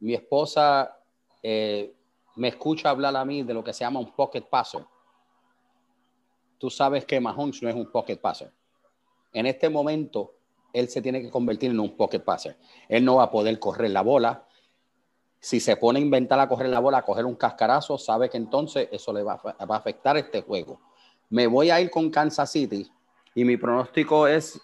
[0.00, 0.98] Mi esposa
[1.42, 1.94] eh,
[2.36, 4.84] me escucha hablar a mí de lo que se llama un pocket passer
[6.58, 8.52] tú sabes que Mahomes no es un pocket passer.
[9.32, 10.34] En este momento,
[10.72, 12.56] él se tiene que convertir en un pocket passer.
[12.88, 14.46] Él no va a poder correr la bola.
[15.40, 18.36] Si se pone a inventar a correr la bola, a coger un cascarazo, sabe que
[18.36, 20.80] entonces eso le va, a afectar este juego.
[21.28, 22.90] Me voy a ir con Kansas City
[23.34, 24.60] y mi pronóstico es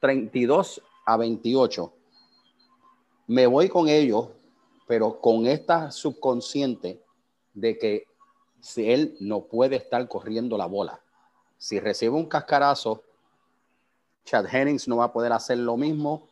[0.00, 1.92] 32 a 28.
[3.28, 4.30] Me voy con ellos,
[4.86, 7.02] pero con esta subconsciente
[7.54, 8.06] de que
[8.60, 11.00] si él no puede estar corriendo la bola
[11.58, 13.02] si recibe un cascarazo,
[14.24, 16.28] Chad Hennings no va a poder hacer lo mismo.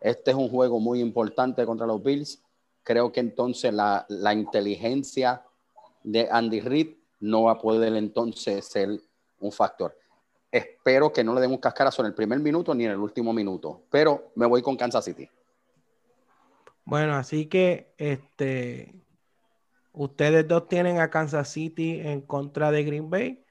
[0.00, 2.42] Este es un juego muy importante contra los Bills.
[2.82, 5.42] Creo que entonces la, la inteligencia
[6.02, 9.00] de Andy Reid no va a poder entonces ser
[9.40, 9.96] un factor.
[10.50, 13.32] Espero que no le den un cascarazo en el primer minuto ni en el último
[13.32, 15.28] minuto, pero me voy con Kansas City.
[16.86, 18.94] Bueno, así que este,
[19.92, 23.44] ustedes dos tienen a Kansas City en contra de Green Bay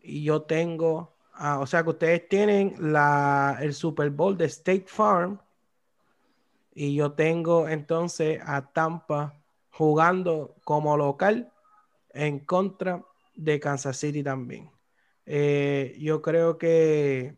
[0.00, 4.84] y yo tengo, ah, o sea que ustedes tienen la, el Super Bowl de State
[4.86, 5.40] Farm
[6.72, 9.34] y yo tengo entonces a Tampa
[9.72, 11.52] jugando como local
[12.10, 13.04] en contra
[13.34, 14.70] de Kansas City también.
[15.26, 17.36] Eh, yo creo que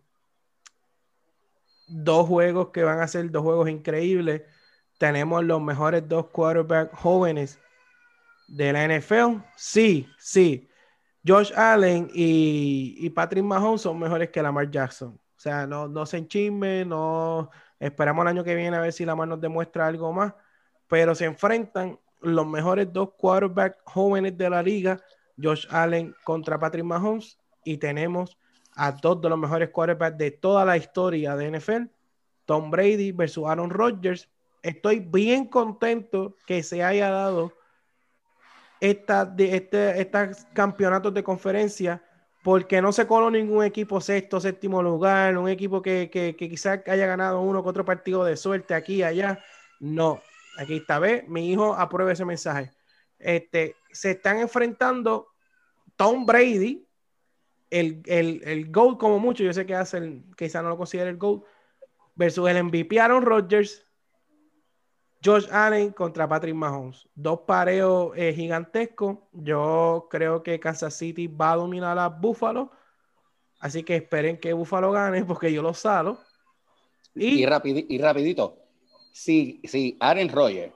[1.89, 4.43] dos juegos que van a ser dos juegos increíbles.
[5.03, 7.59] Tenemos los mejores dos quarterbacks jóvenes
[8.47, 9.43] de la NFL.
[9.57, 10.69] Sí, sí.
[11.27, 15.09] Josh Allen y, Patrick Mahomes son mejores que Lamar Jackson.
[15.15, 17.51] O sea, no, no se enchisme, no
[17.81, 20.35] esperamos el año que viene a ver si Lamar nos demuestra algo más,
[20.87, 25.01] pero se enfrentan los mejores dos quarterbacks jóvenes de la liga,
[25.37, 28.39] Josh Allen contra Patrick Mahomes, y tenemos
[28.77, 31.91] a dos de los mejores quarterbacks de toda la historia de NFL,
[32.45, 34.29] Tom Brady versus Aaron Rodgers.
[34.63, 37.53] Estoy bien contento que se haya dado
[38.81, 40.11] esta, de este,
[40.55, 42.03] campeonatos de conferencia
[42.43, 47.07] porque no se coló ningún equipo sexto, séptimo lugar, un equipo que, que, quizás haya
[47.07, 49.39] ganado uno que otro partido de suerte aquí allá.
[49.79, 50.21] No,
[50.59, 52.73] aquí está, ve, mi hijo aprueba ese mensaje.
[53.19, 55.29] Este, se están enfrentando
[55.95, 56.85] Tom Brady,
[57.71, 61.17] el, el, el GOAT como mucho, yo sé que hace quizás no lo considera el
[61.17, 61.45] GOAT,
[62.17, 63.87] versus el MVP Aaron Rodgers,
[65.25, 67.09] Josh Allen contra Patrick Mahomes.
[67.15, 69.19] Dos pareos eh, gigantescos.
[69.33, 72.71] Yo creo que Kansas City va a dominar a Buffalo.
[73.61, 76.19] Así que esperen que Buffalo gane porque yo lo salo.
[77.15, 78.59] Y, y rapidito.
[79.13, 80.73] si, si Aaron Rodgers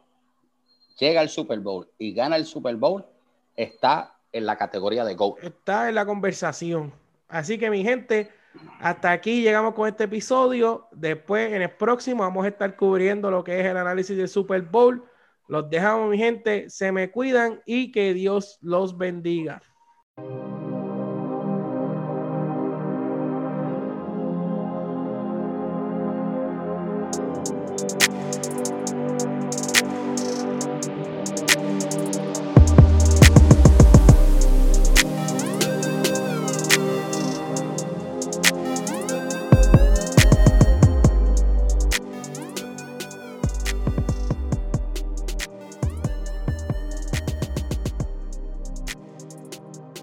[0.98, 3.04] llega al Super Bowl y gana el Super Bowl,
[3.56, 5.42] está en la categoría de GOAT.
[5.42, 6.92] Está en la conversación.
[7.28, 8.30] Así que mi gente,
[8.80, 10.88] hasta aquí llegamos con este episodio.
[10.92, 14.62] Después, en el próximo, vamos a estar cubriendo lo que es el análisis del Super
[14.62, 15.04] Bowl.
[15.48, 16.68] Los dejamos, mi gente.
[16.70, 19.62] Se me cuidan y que Dios los bendiga.